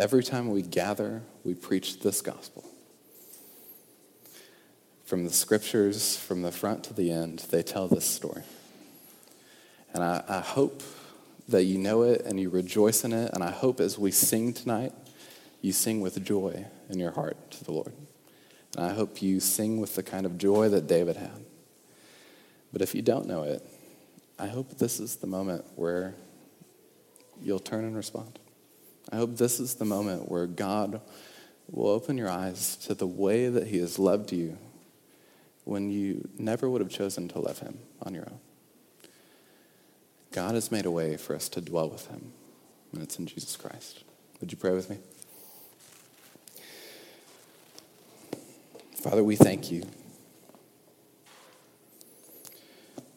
Every 0.00 0.24
time 0.24 0.50
we 0.50 0.62
gather, 0.62 1.22
we 1.44 1.54
preach 1.54 2.00
this 2.00 2.20
gospel. 2.20 2.64
From 5.04 5.22
the 5.22 5.32
scriptures, 5.32 6.16
from 6.16 6.42
the 6.42 6.50
front 6.50 6.82
to 6.84 6.94
the 6.94 7.12
end, 7.12 7.46
they 7.50 7.62
tell 7.62 7.86
this 7.86 8.04
story. 8.04 8.42
And 9.94 10.02
I, 10.04 10.22
I 10.28 10.40
hope 10.40 10.82
that 11.48 11.64
you 11.64 11.78
know 11.78 12.02
it 12.02 12.22
and 12.24 12.38
you 12.38 12.48
rejoice 12.48 13.04
in 13.04 13.12
it. 13.12 13.30
And 13.34 13.42
I 13.42 13.50
hope 13.50 13.80
as 13.80 13.98
we 13.98 14.10
sing 14.10 14.52
tonight, 14.52 14.92
you 15.62 15.72
sing 15.72 16.00
with 16.00 16.22
joy 16.24 16.66
in 16.88 16.98
your 16.98 17.10
heart 17.10 17.50
to 17.52 17.64
the 17.64 17.72
Lord. 17.72 17.92
And 18.76 18.86
I 18.86 18.92
hope 18.92 19.20
you 19.20 19.40
sing 19.40 19.80
with 19.80 19.94
the 19.94 20.02
kind 20.02 20.26
of 20.26 20.38
joy 20.38 20.68
that 20.68 20.86
David 20.86 21.16
had. 21.16 21.44
But 22.72 22.82
if 22.82 22.94
you 22.94 23.02
don't 23.02 23.26
know 23.26 23.42
it, 23.42 23.64
I 24.38 24.46
hope 24.46 24.78
this 24.78 25.00
is 25.00 25.16
the 25.16 25.26
moment 25.26 25.64
where 25.74 26.14
you'll 27.42 27.58
turn 27.58 27.84
and 27.84 27.96
respond. 27.96 28.38
I 29.12 29.16
hope 29.16 29.36
this 29.36 29.58
is 29.58 29.74
the 29.74 29.84
moment 29.84 30.30
where 30.30 30.46
God 30.46 31.00
will 31.70 31.88
open 31.88 32.16
your 32.16 32.30
eyes 32.30 32.76
to 32.76 32.94
the 32.94 33.06
way 33.06 33.48
that 33.48 33.66
He 33.66 33.78
has 33.78 33.98
loved 33.98 34.32
you 34.32 34.56
when 35.64 35.90
you 35.90 36.28
never 36.38 36.70
would 36.70 36.80
have 36.80 36.90
chosen 36.90 37.28
to 37.28 37.40
love 37.40 37.58
Him 37.58 37.78
on 38.02 38.14
your 38.14 38.24
own. 38.24 38.38
God 40.32 40.54
has 40.54 40.70
made 40.70 40.86
a 40.86 40.90
way 40.90 41.16
for 41.16 41.34
us 41.34 41.48
to 41.50 41.60
dwell 41.60 41.88
with 41.88 42.06
Him, 42.06 42.32
and 42.92 43.02
it's 43.02 43.18
in 43.18 43.26
Jesus 43.26 43.56
Christ. 43.56 44.04
Would 44.40 44.52
you 44.52 44.58
pray 44.58 44.72
with 44.72 44.88
me? 44.88 44.98
Father, 49.02 49.24
we 49.24 49.34
thank 49.34 49.72
you 49.72 49.84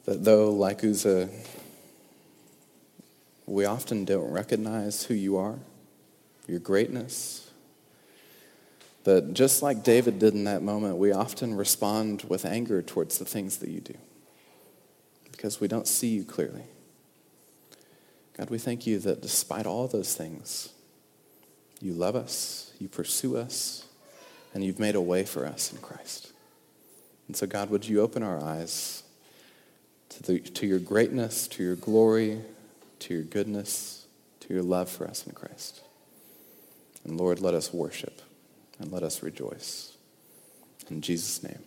that 0.06 0.24
though, 0.24 0.52
like 0.52 0.84
Uzzah, 0.84 1.30
we 3.46 3.66
often 3.66 4.06
don't 4.06 4.32
recognize 4.32 5.04
who 5.04 5.14
you 5.14 5.38
are, 5.38 5.60
your 6.48 6.60
greatness. 6.60 7.50
That 9.04 9.34
just 9.34 9.62
like 9.62 9.84
David 9.84 10.20
did 10.20 10.34
in 10.34 10.46
that 10.46 10.62
moment, 10.62 10.96
we 10.96 11.12
often 11.12 11.56
respond 11.56 12.24
with 12.30 12.46
anger 12.46 12.82
towards 12.82 13.18
the 13.18 13.26
things 13.26 13.58
that 13.58 13.70
you 13.70 13.82
do 13.82 13.96
because 15.32 15.60
we 15.60 15.68
don't 15.68 15.88
see 15.88 16.08
you 16.08 16.24
clearly. 16.24 16.64
God, 18.38 18.50
we 18.50 18.58
thank 18.58 18.88
you 18.88 19.00
that 19.00 19.22
despite 19.22 19.66
all 19.66 19.88
those 19.88 20.16
things, 20.16 20.70
you 21.82 21.94
love 21.94 22.16
us, 22.16 22.74
you 22.80 22.88
pursue 22.88 23.38
us, 23.38 23.86
and 24.54 24.64
you've 24.64 24.80
made 24.80 24.96
a 24.96 25.02
way 25.02 25.24
for 25.24 25.46
us 25.46 25.72
in 25.72 25.80
Christ. 25.80 26.32
And 27.28 27.36
so, 27.36 27.46
God, 27.48 27.70
would 27.70 27.88
you 27.88 28.02
open 28.02 28.24
our 28.24 28.44
eyes 28.44 29.04
to, 30.10 30.24
the, 30.24 30.40
to 30.40 30.68
your 30.68 30.80
greatness, 30.80 31.48
to 31.50 31.64
your 31.64 31.76
glory, 31.76 32.42
to 33.00 33.14
your 33.14 33.24
goodness, 33.24 34.06
to 34.42 34.54
your 34.54 34.64
love 34.64 34.90
for 34.90 35.08
us 35.08 35.26
in 35.26 35.34
Christ. 35.34 35.82
And 37.04 37.18
Lord, 37.18 37.40
let 37.40 37.54
us 37.54 37.74
worship 37.74 38.22
and 38.80 38.92
let 38.92 39.04
us 39.04 39.24
rejoice. 39.24 39.94
In 40.90 41.02
Jesus' 41.02 41.44
name. 41.44 41.60